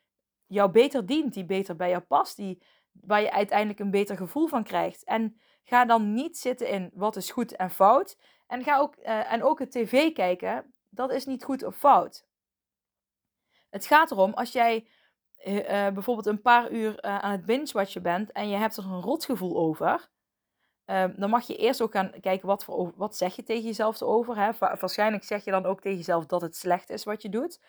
jou 0.52 0.72
beter 0.72 1.06
dient, 1.06 1.34
die 1.34 1.46
beter 1.46 1.76
bij 1.76 1.90
jou 1.90 2.02
past, 2.02 2.36
die, 2.36 2.64
waar 2.92 3.22
je 3.22 3.32
uiteindelijk 3.32 3.80
een 3.80 3.92
beter 3.92 4.18
gevoel 4.18 4.48
van 4.48 4.64
krijgt. 4.64 5.04
En 5.04 5.40
ga 5.64 5.86
dan 5.86 6.14
niet 6.14 6.38
zitten 6.38 6.70
in 6.70 6.92
wat 6.94 7.16
is 7.16 7.32
goed 7.32 7.56
en 7.56 7.72
fout. 7.72 8.18
En, 8.48 8.64
ga 8.64 8.78
ook, 8.78 8.96
uh, 8.98 9.32
en 9.32 9.44
ook 9.44 9.60
het 9.60 9.72
tv 9.72 10.14
kijken, 10.14 10.74
dat 10.90 11.12
is 11.12 11.26
niet 11.26 11.44
goed 11.44 11.64
of 11.64 11.76
fout. 11.76 12.26
Het 13.70 13.86
gaat 13.86 14.12
erom, 14.12 14.34
als 14.34 14.52
jij 14.52 14.88
uh, 15.46 15.64
bijvoorbeeld 15.66 16.26
een 16.26 16.42
paar 16.42 16.72
uur 16.72 17.02
aan 17.02 17.32
het 17.32 17.46
binge-watchen 17.46 18.02
bent 18.02 18.32
en 18.32 18.50
je 18.50 18.56
hebt 18.56 18.78
er 18.78 18.84
een 18.84 19.02
rotgevoel 19.02 19.58
over, 19.58 20.10
ehm, 20.86 21.14
dan 21.16 21.30
mag 21.30 21.48
je 21.48 21.56
eerst 21.56 21.82
ook 21.82 21.92
gaan 21.92 22.12
kijken 22.22 22.48
wat, 22.48 22.64
voor, 22.64 22.94
wat 22.96 23.18
zeg 23.18 23.36
je 23.36 23.44
tegen 23.44 23.64
jezelf 23.64 24.02
erover. 24.02 24.38
Hè? 24.38 24.52
waarschijnlijk 24.60 25.24
zeg 25.24 25.46
je 25.46 25.52
dan 25.52 25.66
ook 25.66 25.82
tegen 25.82 25.98
jezelf 25.98 26.26
dat 26.26 26.42
het 26.42 26.56
slecht 26.56 26.90
is 26.90 27.04
wat 27.04 27.22
je 27.22 27.30
doet 27.30 27.60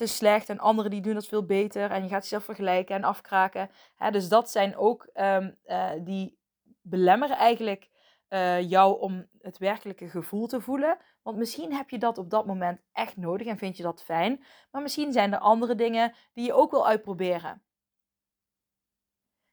is 0.00 0.16
slecht 0.16 0.48
en 0.48 0.58
anderen 0.58 0.90
die 0.90 1.00
doen 1.00 1.14
dat 1.14 1.26
veel 1.26 1.46
beter. 1.46 1.90
En 1.90 2.02
je 2.02 2.08
gaat 2.08 2.22
jezelf 2.22 2.44
vergelijken 2.44 2.94
en 2.96 3.04
afkraken. 3.04 3.70
Hè, 3.96 4.10
dus 4.10 4.28
dat 4.28 4.50
zijn 4.50 4.76
ook 4.76 5.10
um, 5.14 5.58
die 6.04 6.38
belemmeren 6.82 7.36
eigenlijk 7.36 7.88
uh, 8.28 8.68
jou 8.70 9.00
om 9.00 9.26
het 9.40 9.58
werkelijke 9.58 10.08
gevoel 10.08 10.46
te 10.46 10.60
voelen. 10.60 10.98
Want 11.22 11.36
misschien 11.36 11.74
heb 11.74 11.90
je 11.90 11.98
dat 11.98 12.18
op 12.18 12.30
dat 12.30 12.46
moment 12.46 12.80
echt 12.92 13.16
nodig 13.16 13.46
en 13.46 13.58
vind 13.58 13.76
je 13.76 13.82
dat 13.82 14.02
fijn. 14.02 14.44
Maar 14.70 14.82
misschien 14.82 15.12
zijn 15.12 15.32
er 15.32 15.38
andere 15.38 15.74
dingen 15.74 16.14
die 16.32 16.44
je 16.44 16.52
ook 16.52 16.70
wil 16.70 16.86
uitproberen. 16.86 17.62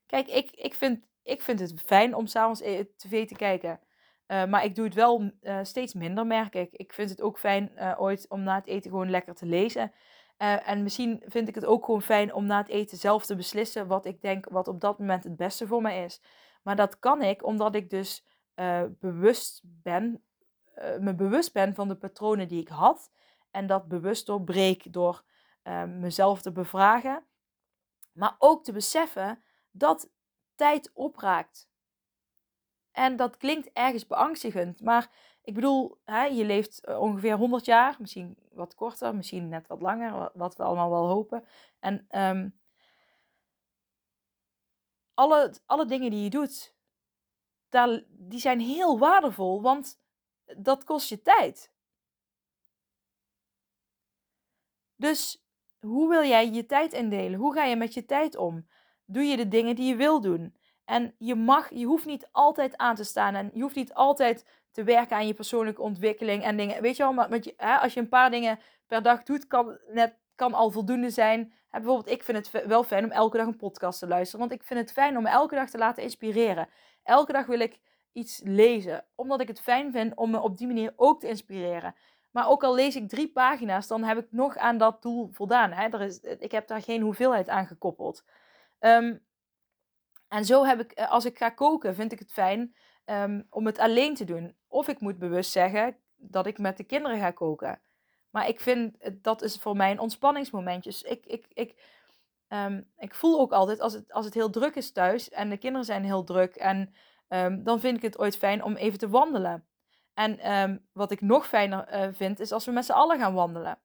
Kijk, 0.05 0.27
ik, 0.27 0.51
ik, 0.51 0.73
vind, 0.73 1.05
ik 1.23 1.41
vind 1.41 1.59
het 1.59 1.81
fijn 1.85 2.15
om 2.15 2.27
s'avonds 2.27 2.61
eh, 2.61 2.79
tv 2.95 3.27
te 3.27 3.35
kijken. 3.35 3.79
Maar 4.27 4.63
ik 4.63 4.75
doe 4.75 4.85
het 4.85 4.93
wel 4.93 5.31
steeds 5.63 5.93
minder, 5.93 6.27
merk 6.27 6.55
ik. 6.55 6.73
Ik 6.73 6.93
vind 6.93 7.09
het 7.09 7.21
ook 7.21 7.39
fijn 7.39 7.97
ooit 7.97 8.29
om 8.29 8.43
na 8.43 8.55
het 8.55 8.67
eten 8.67 8.91
gewoon 8.91 9.09
lekker 9.09 9.35
te 9.35 9.45
lezen. 9.45 9.91
En 10.37 10.83
misschien 10.83 11.23
vind 11.25 11.47
ik 11.47 11.55
het 11.55 11.65
ook 11.65 11.85
gewoon 11.85 12.01
fijn 12.01 12.33
om 12.33 12.45
na 12.45 12.57
het 12.57 12.67
eten 12.67 12.97
zelf 12.97 13.25
te 13.25 13.35
beslissen 13.35 13.87
wat 13.87 14.05
ik 14.05 14.21
denk 14.21 14.49
wat 14.49 14.67
op 14.67 14.81
dat 14.81 14.99
moment 14.99 15.23
het 15.23 15.35
beste 15.35 15.67
voor 15.67 15.81
mij 15.81 16.03
is. 16.03 16.21
Maar 16.63 16.75
dat 16.75 16.99
kan 16.99 17.21
ik 17.21 17.45
omdat 17.45 17.75
ik 17.75 17.89
dus 17.89 18.25
bewust 18.99 19.61
ben, 19.63 20.23
me 20.99 21.15
bewust 21.15 21.53
ben 21.53 21.75
van 21.75 21.87
de 21.87 21.95
patronen 21.95 22.47
die 22.47 22.61
ik 22.61 22.69
had. 22.69 23.11
En 23.51 23.67
dat 23.67 23.87
bewust 23.87 24.25
doorbreek 24.25 24.93
door 24.93 25.23
mezelf 25.87 26.41
te 26.41 26.51
bevragen. 26.51 27.23
Maar 28.13 28.35
ook 28.37 28.63
te 28.63 28.71
beseffen 28.71 29.43
dat 29.71 30.09
tijd 30.55 30.91
opraakt. 30.93 31.69
En 32.91 33.15
dat 33.15 33.37
klinkt 33.37 33.69
ergens 33.73 34.07
beangstigend, 34.07 34.81
maar 34.81 35.09
ik 35.47 35.53
bedoel, 35.53 35.97
hè, 36.03 36.23
je 36.23 36.45
leeft 36.45 36.85
eh, 36.85 36.99
ongeveer 36.99 37.37
100 37.37 37.65
jaar, 37.65 37.95
misschien 37.99 38.37
wat 38.51 38.75
korter, 38.75 39.15
misschien 39.15 39.49
net 39.49 39.67
wat 39.67 39.81
langer, 39.81 40.31
wat 40.33 40.55
we 40.55 40.63
allemaal 40.63 40.89
wel 40.89 41.07
hopen. 41.07 41.45
En 41.79 42.07
um, 42.11 42.59
alle, 45.13 45.53
alle 45.65 45.85
dingen 45.85 46.11
die 46.11 46.23
je 46.23 46.29
doet, 46.29 46.75
daar, 47.69 48.03
die 48.09 48.39
zijn 48.39 48.59
heel 48.59 48.99
waardevol, 48.99 49.61
want 49.61 49.99
dat 50.57 50.83
kost 50.83 51.09
je 51.09 51.21
tijd. 51.21 51.71
Dus 54.95 55.45
hoe 55.79 56.09
wil 56.09 56.23
jij 56.23 56.51
je 56.51 56.65
tijd 56.65 56.93
indelen? 56.93 57.39
Hoe 57.39 57.53
ga 57.53 57.63
je 57.63 57.75
met 57.75 57.93
je 57.93 58.05
tijd 58.05 58.35
om? 58.35 58.67
Doe 59.05 59.23
je 59.23 59.37
de 59.37 59.47
dingen 59.47 59.75
die 59.75 59.87
je 59.87 59.95
wil 59.95 60.21
doen? 60.21 60.56
En 60.87 61.15
je 61.17 61.35
mag, 61.35 61.69
je 61.73 61.85
hoeft 61.85 62.05
niet 62.05 62.27
altijd 62.31 62.77
aan 62.77 62.95
te 62.95 63.03
staan 63.03 63.35
en 63.35 63.49
je 63.53 63.61
hoeft 63.61 63.75
niet 63.75 63.93
altijd 63.93 64.45
te 64.71 64.83
werken 64.83 65.15
aan 65.15 65.27
je 65.27 65.33
persoonlijke 65.33 65.81
ontwikkeling 65.81 66.43
en 66.43 66.57
dingen. 66.57 66.81
Weet 66.81 66.97
je 66.97 67.03
wel, 67.03 67.13
maar 67.13 67.29
met 67.29 67.45
je, 67.45 67.53
hè, 67.57 67.75
als 67.77 67.93
je 67.93 67.99
een 67.99 68.09
paar 68.09 68.31
dingen 68.31 68.59
per 68.87 69.03
dag 69.03 69.23
doet, 69.23 69.47
kan, 69.47 69.77
net, 69.87 70.15
kan 70.35 70.53
al 70.53 70.71
voldoende 70.71 71.09
zijn. 71.09 71.53
Hè, 71.69 71.79
bijvoorbeeld, 71.79 72.09
ik 72.09 72.23
vind 72.23 72.37
het 72.37 72.65
wel 72.65 72.83
fijn 72.83 73.03
om 73.03 73.11
elke 73.11 73.37
dag 73.37 73.47
een 73.47 73.57
podcast 73.57 73.99
te 73.99 74.07
luisteren, 74.07 74.47
want 74.47 74.59
ik 74.59 74.67
vind 74.67 74.79
het 74.79 74.91
fijn 74.91 75.17
om 75.17 75.23
me 75.23 75.29
elke 75.29 75.55
dag 75.55 75.69
te 75.69 75.77
laten 75.77 76.03
inspireren. 76.03 76.67
Elke 77.03 77.31
dag 77.31 77.45
wil 77.45 77.59
ik 77.59 77.79
iets 78.13 78.41
lezen, 78.43 79.05
omdat 79.15 79.41
ik 79.41 79.47
het 79.47 79.61
fijn 79.61 79.91
vind 79.91 80.15
om 80.15 80.31
me 80.31 80.41
op 80.41 80.57
die 80.57 80.67
manier 80.67 80.93
ook 80.95 81.19
te 81.19 81.27
inspireren. 81.27 81.95
Maar 82.31 82.49
ook 82.49 82.63
al 82.63 82.75
lees 82.75 82.95
ik 82.95 83.09
drie 83.09 83.31
pagina's, 83.31 83.87
dan 83.87 84.03
heb 84.03 84.17
ik 84.17 84.27
nog 84.29 84.57
aan 84.57 84.77
dat 84.77 85.01
doel 85.01 85.29
voldaan. 85.31 85.71
Hè? 85.71 85.87
Er 85.87 86.01
is, 86.01 86.19
ik 86.19 86.51
heb 86.51 86.67
daar 86.67 86.81
geen 86.81 87.01
hoeveelheid 87.01 87.49
aan 87.49 87.65
gekoppeld. 87.65 88.23
Um, 88.79 89.25
en 90.27 90.45
zo 90.45 90.65
heb 90.65 90.79
ik, 90.79 90.91
eh, 90.91 91.11
als 91.11 91.25
ik 91.25 91.37
ga 91.37 91.49
koken, 91.49 91.95
vind 91.95 92.11
ik 92.11 92.19
het 92.19 92.31
fijn 92.31 92.75
um, 93.05 93.47
om 93.49 93.65
het 93.65 93.79
alleen 93.79 94.15
te 94.15 94.25
doen. 94.25 94.55
Of 94.67 94.87
ik 94.87 94.99
moet 94.99 95.17
bewust 95.17 95.51
zeggen 95.51 95.97
dat 96.15 96.45
ik 96.45 96.57
met 96.57 96.77
de 96.77 96.83
kinderen 96.83 97.19
ga 97.19 97.31
koken. 97.31 97.81
Maar 98.29 98.47
ik 98.47 98.59
vind, 98.59 98.97
dat 99.21 99.41
is 99.41 99.55
voor 99.55 99.75
mij 99.75 99.91
een 99.91 99.99
ontspanningsmomentje. 99.99 100.89
Dus 100.89 101.01
ik, 101.01 101.25
ik, 101.25 101.45
ik, 101.53 101.81
um, 102.47 102.91
ik 102.97 103.13
voel 103.13 103.39
ook 103.39 103.51
altijd, 103.51 103.79
als 103.79 103.93
het, 103.93 104.13
als 104.13 104.25
het 104.25 104.33
heel 104.33 104.49
druk 104.49 104.75
is 104.75 104.91
thuis 104.91 105.29
en 105.29 105.49
de 105.49 105.57
kinderen 105.57 105.85
zijn 105.85 106.03
heel 106.03 106.23
druk, 106.23 106.55
en, 106.55 106.93
um, 107.27 107.63
dan 107.63 107.79
vind 107.79 107.97
ik 107.97 108.03
het 108.03 108.19
ooit 108.19 108.37
fijn 108.37 108.63
om 108.63 108.75
even 108.75 108.99
te 108.99 109.09
wandelen. 109.09 109.65
En 110.13 110.87
wat 110.91 111.11
ik 111.11 111.21
nog 111.21 111.47
fijner 111.47 111.93
uh, 111.93 112.13
vind, 112.13 112.39
is 112.39 112.51
als 112.51 112.65
we 112.65 112.71
met 112.71 112.85
z'n 112.85 112.91
allen 112.91 113.19
gaan 113.19 113.33
wandelen. 113.33 113.79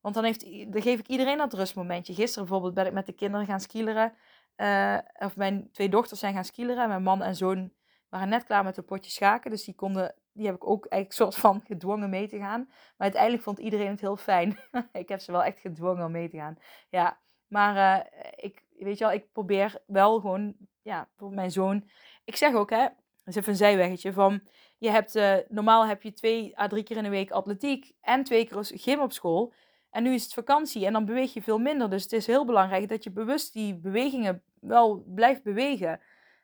Want 0.00 0.14
dan, 0.14 0.24
heeft, 0.24 0.72
dan 0.72 0.82
geef 0.82 0.98
ik 0.98 1.08
iedereen 1.08 1.38
dat 1.38 1.52
rustmomentje. 1.52 2.14
Gisteren 2.14 2.44
bijvoorbeeld 2.44 2.74
ben 2.74 2.86
ik 2.86 2.92
met 2.92 3.06
de 3.06 3.12
kinderen 3.12 3.46
gaan 3.46 3.60
skileren. 3.60 4.14
Uh, 4.56 4.98
of 5.18 5.36
mijn 5.36 5.68
twee 5.72 5.88
dochters 5.88 6.20
zijn 6.20 6.34
gaan 6.34 6.44
skileren. 6.44 6.88
Mijn 6.88 7.02
man 7.02 7.22
en 7.22 7.36
zoon 7.36 7.72
waren 8.08 8.28
net 8.28 8.44
klaar 8.44 8.64
met 8.64 8.76
een 8.76 8.84
potje 8.84 9.10
schaken. 9.10 9.50
Dus 9.50 9.64
die, 9.64 9.74
konden, 9.74 10.14
die 10.32 10.46
heb 10.46 10.54
ik 10.54 10.66
ook 10.66 10.86
eigenlijk 10.86 11.22
soort 11.22 11.42
van 11.42 11.60
gedwongen 11.72 12.10
mee 12.10 12.28
te 12.28 12.38
gaan. 12.38 12.64
Maar 12.68 12.94
uiteindelijk 12.96 13.42
vond 13.42 13.58
iedereen 13.58 13.90
het 13.90 14.00
heel 14.00 14.16
fijn. 14.16 14.58
ik 14.92 15.08
heb 15.08 15.20
ze 15.20 15.32
wel 15.32 15.44
echt 15.44 15.60
gedwongen 15.60 16.04
om 16.04 16.12
mee 16.12 16.28
te 16.28 16.36
gaan. 16.36 16.58
Ja, 16.88 17.18
maar 17.46 17.76
uh, 17.76 18.26
ik, 18.36 18.62
weet 18.78 18.98
je 18.98 19.04
wel, 19.04 19.12
ik 19.12 19.32
probeer 19.32 19.82
wel 19.86 20.20
gewoon, 20.20 20.54
ja, 20.82 21.08
voor 21.16 21.32
mijn 21.32 21.50
zoon. 21.50 21.88
Ik 22.24 22.36
zeg 22.36 22.54
ook, 22.54 22.70
hè, 22.70 22.82
dat 23.24 23.34
is 23.34 23.36
even 23.36 23.50
een 23.50 23.56
zijweggetje 23.56 24.12
van, 24.12 24.42
je 24.78 24.90
hebt, 24.90 25.16
uh, 25.16 25.36
normaal 25.48 25.86
heb 25.86 26.02
je 26.02 26.12
twee 26.12 26.58
à 26.58 26.66
drie 26.68 26.82
keer 26.82 26.96
in 26.96 27.02
de 27.02 27.08
week 27.08 27.30
atletiek 27.30 27.92
en 28.00 28.24
twee 28.24 28.46
keer 28.46 28.70
gym 28.74 29.00
op 29.00 29.12
school. 29.12 29.52
En 29.92 30.02
nu 30.02 30.14
is 30.14 30.22
het 30.22 30.34
vakantie 30.34 30.86
en 30.86 30.92
dan 30.92 31.04
beweeg 31.04 31.34
je 31.34 31.42
veel 31.42 31.58
minder. 31.58 31.90
Dus 31.90 32.02
het 32.02 32.12
is 32.12 32.26
heel 32.26 32.44
belangrijk 32.44 32.88
dat 32.88 33.04
je 33.04 33.10
bewust 33.10 33.52
die 33.52 33.74
bewegingen 33.74 34.42
wel 34.60 35.04
blijft 35.06 35.42
bewegen. 35.42 36.00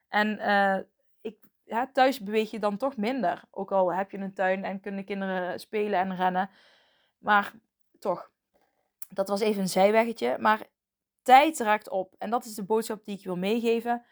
En 0.09 0.39
uh, 0.39 0.79
ik, 1.21 1.37
thuis 1.93 2.21
beweeg 2.21 2.51
je 2.51 2.59
dan 2.59 2.77
toch 2.77 2.97
minder. 2.97 3.43
Ook 3.51 3.73
al 3.73 3.93
heb 3.93 4.11
je 4.11 4.19
een 4.19 4.35
tuin 4.35 4.65
en 4.65 4.81
kunnen 4.81 5.05
kinderen 5.05 5.61
spelen 5.61 5.99
en 5.99 6.17
rennen. 6.17 6.51
Maar 7.19 7.53
toch, 7.99 8.31
dat 9.09 9.29
was 9.29 9.41
even 9.41 9.63
een 9.63 9.69
zijweggetje. 9.69 10.37
Maar 10.39 10.67
tijd 11.23 11.59
raakt 11.59 11.89
op. 11.89 12.15
En 12.19 12.31
dat 12.31 12.45
is 12.45 12.55
de 12.55 12.65
boodschap 12.65 13.05
die 13.05 13.19
ik 13.19 13.25
wil 13.25 13.37
meegeven. 13.37 14.05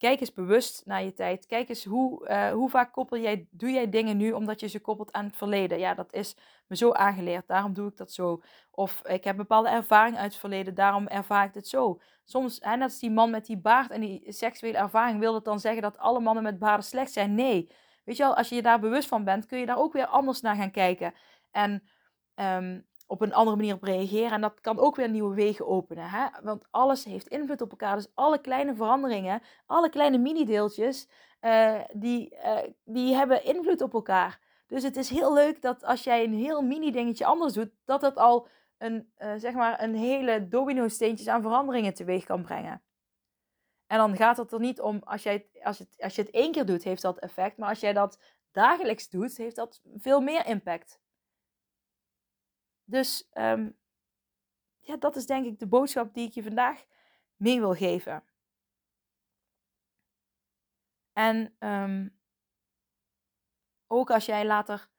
Kijk 0.00 0.20
eens 0.20 0.32
bewust 0.32 0.82
naar 0.86 1.02
je 1.02 1.12
tijd. 1.12 1.46
Kijk 1.46 1.68
eens 1.68 1.84
hoe, 1.84 2.28
uh, 2.28 2.50
hoe 2.50 2.70
vaak 2.70 2.92
koppel 2.92 3.18
jij, 3.18 3.46
doe 3.50 3.70
jij 3.70 3.88
dingen 3.90 4.16
nu 4.16 4.32
omdat 4.32 4.60
je 4.60 4.66
ze 4.66 4.80
koppelt 4.80 5.12
aan 5.12 5.24
het 5.24 5.36
verleden. 5.36 5.78
Ja, 5.78 5.94
dat 5.94 6.12
is 6.12 6.36
me 6.66 6.76
zo 6.76 6.92
aangeleerd. 6.92 7.46
Daarom 7.46 7.72
doe 7.72 7.88
ik 7.88 7.96
dat 7.96 8.12
zo. 8.12 8.42
Of 8.70 9.02
ik 9.06 9.24
heb 9.24 9.36
bepaalde 9.36 9.68
ervaring 9.68 10.16
uit 10.16 10.30
het 10.32 10.40
verleden. 10.40 10.74
Daarom 10.74 11.06
ervaar 11.06 11.44
ik 11.46 11.54
het 11.54 11.68
zo. 11.68 12.00
Soms, 12.24 12.58
hè, 12.60 12.76
net 12.76 12.82
als 12.82 12.98
die 12.98 13.10
man 13.10 13.30
met 13.30 13.46
die 13.46 13.58
baard 13.58 13.90
en 13.90 14.00
die 14.00 14.32
seksuele 14.32 14.78
ervaring, 14.78 15.18
wil 15.18 15.32
dat 15.32 15.44
dan 15.44 15.60
zeggen 15.60 15.82
dat 15.82 15.98
alle 15.98 16.20
mannen 16.20 16.42
met 16.42 16.58
baarden 16.58 16.84
slecht 16.84 17.12
zijn? 17.12 17.34
Nee. 17.34 17.70
Weet 18.04 18.16
je 18.16 18.22
wel, 18.22 18.36
als 18.36 18.48
je 18.48 18.54
je 18.54 18.62
daar 18.62 18.80
bewust 18.80 19.08
van 19.08 19.24
bent, 19.24 19.46
kun 19.46 19.58
je 19.58 19.66
daar 19.66 19.78
ook 19.78 19.92
weer 19.92 20.06
anders 20.06 20.40
naar 20.40 20.56
gaan 20.56 20.70
kijken. 20.70 21.14
En 21.50 21.82
um, 22.34 22.86
op 23.10 23.20
een 23.20 23.34
andere 23.34 23.56
manier 23.56 23.74
op 23.74 23.82
reageren. 23.82 24.30
En 24.30 24.40
dat 24.40 24.60
kan 24.60 24.78
ook 24.78 24.96
weer 24.96 25.10
nieuwe 25.10 25.34
wegen 25.34 25.66
openen. 25.66 26.10
Hè? 26.10 26.26
Want 26.42 26.64
alles 26.70 27.04
heeft 27.04 27.28
invloed 27.28 27.60
op 27.60 27.70
elkaar. 27.70 27.96
Dus 27.96 28.10
alle 28.14 28.40
kleine 28.40 28.74
veranderingen, 28.74 29.42
alle 29.66 29.88
kleine 29.88 30.18
mini-deeltjes, 30.18 31.08
uh, 31.40 31.80
die, 31.92 32.34
uh, 32.34 32.58
die 32.84 33.14
hebben 33.14 33.44
invloed 33.44 33.80
op 33.80 33.94
elkaar. 33.94 34.40
Dus 34.66 34.82
het 34.82 34.96
is 34.96 35.08
heel 35.08 35.32
leuk 35.32 35.62
dat 35.62 35.84
als 35.84 36.04
jij 36.04 36.24
een 36.24 36.34
heel 36.34 36.62
mini-dingetje 36.62 37.24
anders 37.24 37.52
doet, 37.52 37.70
dat 37.84 38.00
dat 38.00 38.16
al 38.16 38.48
een, 38.78 39.12
uh, 39.18 39.32
zeg 39.36 39.54
maar 39.54 39.82
een 39.82 39.94
hele 39.94 40.48
domino-steentjes 40.48 41.28
aan 41.28 41.42
veranderingen 41.42 41.94
teweeg 41.94 42.24
kan 42.24 42.42
brengen. 42.42 42.82
En 43.86 43.98
dan 43.98 44.16
gaat 44.16 44.36
het 44.36 44.52
er 44.52 44.60
niet 44.60 44.80
om, 44.80 45.00
als, 45.04 45.22
jij, 45.22 45.46
als, 45.62 45.84
als 45.98 46.14
je 46.14 46.22
het 46.22 46.30
één 46.30 46.52
keer 46.52 46.66
doet, 46.66 46.84
heeft 46.84 47.02
dat 47.02 47.18
effect. 47.18 47.56
Maar 47.56 47.68
als 47.68 47.80
jij 47.80 47.92
dat 47.92 48.18
dagelijks 48.52 49.08
doet, 49.08 49.36
heeft 49.36 49.56
dat 49.56 49.80
veel 49.96 50.20
meer 50.20 50.46
impact. 50.46 50.99
Dus 52.90 53.28
um, 53.32 53.78
ja, 54.80 54.96
dat 54.96 55.16
is 55.16 55.26
denk 55.26 55.46
ik 55.46 55.58
de 55.58 55.66
boodschap 55.66 56.14
die 56.14 56.26
ik 56.26 56.34
je 56.34 56.42
vandaag 56.42 56.84
mee 57.36 57.60
wil 57.60 57.74
geven. 57.74 58.24
En 61.12 61.56
um, 61.58 62.20
ook 63.86 64.10
als 64.10 64.26
jij 64.26 64.46
later 64.46 64.90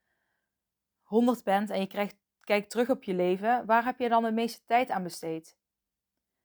100 1.01 1.43
bent 1.43 1.69
en 1.69 1.79
je 1.79 2.11
kijkt 2.39 2.69
terug 2.69 2.89
op 2.89 3.03
je 3.03 3.13
leven, 3.13 3.65
waar 3.65 3.83
heb 3.83 3.99
je 3.99 4.09
dan 4.09 4.23
de 4.23 4.31
meeste 4.31 4.65
tijd 4.65 4.89
aan 4.89 5.03
besteed? 5.03 5.57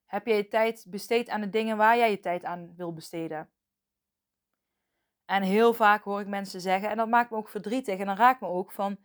Heb 0.04 0.26
je 0.26 0.34
je 0.34 0.48
tijd 0.48 0.86
besteed 0.88 1.28
aan 1.28 1.40
de 1.40 1.50
dingen 1.50 1.76
waar 1.76 1.96
jij 1.96 2.10
je 2.10 2.20
tijd 2.20 2.44
aan 2.44 2.76
wil 2.76 2.92
besteden? 2.92 3.50
En 5.24 5.42
heel 5.42 5.74
vaak 5.74 6.02
hoor 6.02 6.20
ik 6.20 6.26
mensen 6.26 6.60
zeggen, 6.60 6.90
en 6.90 6.96
dat 6.96 7.08
maakt 7.08 7.30
me 7.30 7.36
ook 7.36 7.48
verdrietig 7.48 7.98
en 7.98 8.06
dan 8.06 8.16
raakt 8.16 8.40
me 8.40 8.46
ook 8.46 8.72
van, 8.72 8.98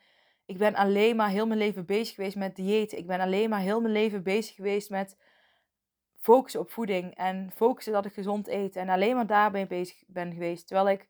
ik 0.51 0.57
ben 0.57 0.75
alleen 0.75 1.15
maar 1.15 1.29
heel 1.29 1.47
mijn 1.47 1.59
leven 1.59 1.85
bezig 1.85 2.15
geweest 2.15 2.35
met 2.35 2.55
diëten. 2.55 2.97
Ik 2.97 3.07
ben 3.07 3.19
alleen 3.19 3.49
maar 3.49 3.59
heel 3.59 3.81
mijn 3.81 3.93
leven 3.93 4.23
bezig 4.23 4.55
geweest 4.55 4.89
met 4.89 5.17
focussen 6.19 6.59
op 6.59 6.71
voeding 6.71 7.15
en 7.15 7.51
focussen 7.55 7.93
dat 7.93 8.05
ik 8.05 8.13
gezond 8.13 8.47
eet. 8.47 8.75
En 8.75 8.89
alleen 8.89 9.15
maar 9.15 9.27
daarbij 9.27 9.67
bezig 9.67 10.03
ben 10.07 10.33
geweest. 10.33 10.67
Terwijl 10.67 10.89
ik 10.89 11.09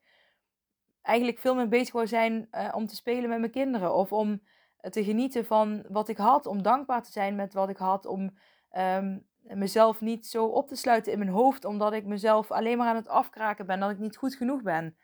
eigenlijk 1.01 1.39
veel 1.39 1.55
meer 1.55 1.67
bezig 1.67 1.93
wou 1.93 2.07
zijn 2.07 2.47
uh, 2.51 2.69
om 2.75 2.87
te 2.87 2.95
spelen 2.95 3.29
met 3.29 3.39
mijn 3.39 3.51
kinderen. 3.51 3.93
Of 3.93 4.11
om 4.11 4.41
te 4.89 5.03
genieten 5.03 5.45
van 5.45 5.83
wat 5.89 6.07
ik 6.09 6.17
had. 6.17 6.45
Om 6.45 6.61
dankbaar 6.61 7.03
te 7.03 7.11
zijn 7.11 7.35
met 7.35 7.53
wat 7.53 7.69
ik 7.69 7.77
had. 7.77 8.05
Om 8.05 8.37
um, 8.77 9.27
mezelf 9.41 10.01
niet 10.01 10.27
zo 10.27 10.45
op 10.45 10.67
te 10.67 10.75
sluiten 10.75 11.11
in 11.11 11.19
mijn 11.19 11.31
hoofd. 11.31 11.65
Omdat 11.65 11.93
ik 11.93 12.05
mezelf 12.05 12.51
alleen 12.51 12.77
maar 12.77 12.87
aan 12.87 12.95
het 12.95 13.07
afkraken 13.07 13.65
ben. 13.65 13.79
Dat 13.79 13.91
ik 13.91 13.99
niet 13.99 14.17
goed 14.17 14.35
genoeg 14.35 14.61
ben. 14.61 14.95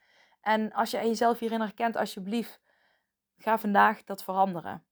En 0.42 0.74
als 0.74 0.92
je 0.92 0.98
jezelf 0.98 1.40
hierin 1.40 1.62
herkent, 1.62 1.96
alsjeblieft 1.96 2.66
Ga 3.38 3.58
vandaag 3.58 4.04
dat 4.04 4.24
veranderen. 4.24 4.86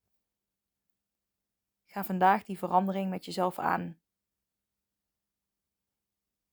Ga 1.86 2.04
vandaag 2.04 2.44
die 2.44 2.58
verandering 2.58 3.10
met 3.10 3.26
jezelf 3.26 3.60
aan. 3.60 4.00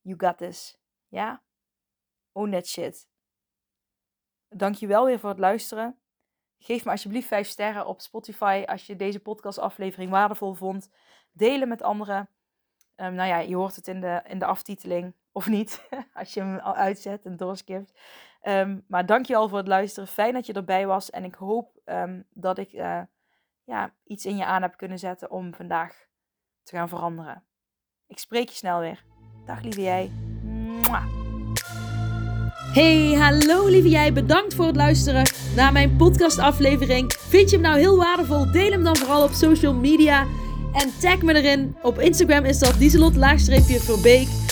You 0.01 0.15
got 0.19 0.39
this. 0.39 0.79
Ja? 1.09 1.43
Own 2.33 2.51
that 2.51 2.67
shit. 2.67 3.09
Dankjewel 4.49 5.05
weer 5.05 5.19
voor 5.19 5.31
het 5.31 5.39
luisteren. 5.39 6.01
Geef 6.59 6.85
me 6.85 6.91
alsjeblieft 6.91 7.29
5 7.29 7.49
sterren 7.49 7.87
op 7.87 8.01
Spotify 8.01 8.65
als 8.67 8.87
je 8.87 8.97
deze 8.97 9.21
podcastaflevering 9.21 10.11
waardevol 10.11 10.55
vond. 10.55 10.91
Delen 11.33 11.69
met 11.69 11.83
anderen. 11.83 12.29
Um, 12.97 13.15
nou 13.15 13.29
ja, 13.29 13.39
je 13.39 13.57
hoort 13.57 13.77
het 13.77 13.89
in 13.89 14.01
de, 14.01 14.23
in 14.27 14.39
de 14.39 14.47
aftiteling. 14.47 15.15
Of 15.33 15.47
niet, 15.47 15.89
als 16.15 16.35
je 16.35 16.41
hem 16.41 16.59
al 16.59 16.75
uitzet 16.75 17.25
en 17.25 17.37
doorskipt. 17.37 17.93
Um, 18.43 18.85
maar 18.89 19.07
dankjewel 19.07 19.49
voor 19.49 19.59
het 19.59 19.69
luisteren. 19.69 20.09
Fijn 20.09 20.35
dat 20.35 20.47
je 20.47 20.53
erbij 20.53 20.87
was. 20.87 21.11
En 21.11 21.25
ik 21.25 21.35
hoop 21.35 21.81
um, 21.85 22.25
dat 22.31 22.59
ik 22.59 22.73
uh, 22.73 23.01
ja, 23.65 23.95
iets 24.05 24.27
in 24.27 24.37
je 24.37 24.45
aan 24.45 24.63
heb 24.63 24.77
kunnen 24.77 24.99
zetten 24.99 25.31
om 25.31 25.55
vandaag 25.55 26.07
te 26.63 26.77
gaan 26.77 26.89
veranderen. 26.89 27.45
Ik 28.07 28.19
spreek 28.19 28.49
je 28.49 28.55
snel 28.55 28.81
weer. 28.81 29.05
Dag 29.47 29.63
lieve 29.63 29.83
jij. 29.83 30.11
Hey, 32.73 33.13
hallo 33.13 33.67
lieve 33.67 33.89
jij. 33.89 34.13
Bedankt 34.13 34.55
voor 34.55 34.67
het 34.67 34.77
luisteren 34.77 35.25
naar 35.57 35.73
mijn 35.73 35.97
podcastaflevering. 35.97 37.13
Vind 37.13 37.51
je 37.51 37.57
hem 37.57 37.65
nou 37.65 37.79
heel 37.79 37.97
waardevol? 37.97 38.51
Deel 38.51 38.71
hem 38.71 38.85
dan 38.85 38.97
vooral 38.97 39.25
op 39.25 39.31
social 39.31 39.75
media. 39.75 40.27
En 40.73 40.99
tag 41.01 41.23
me 41.23 41.35
erin. 41.35 41.77
Op 41.83 41.99
Instagram 41.99 42.45
is 42.45 42.59
dat 42.59 42.79
Dieselot-Verbeek. 42.79 44.52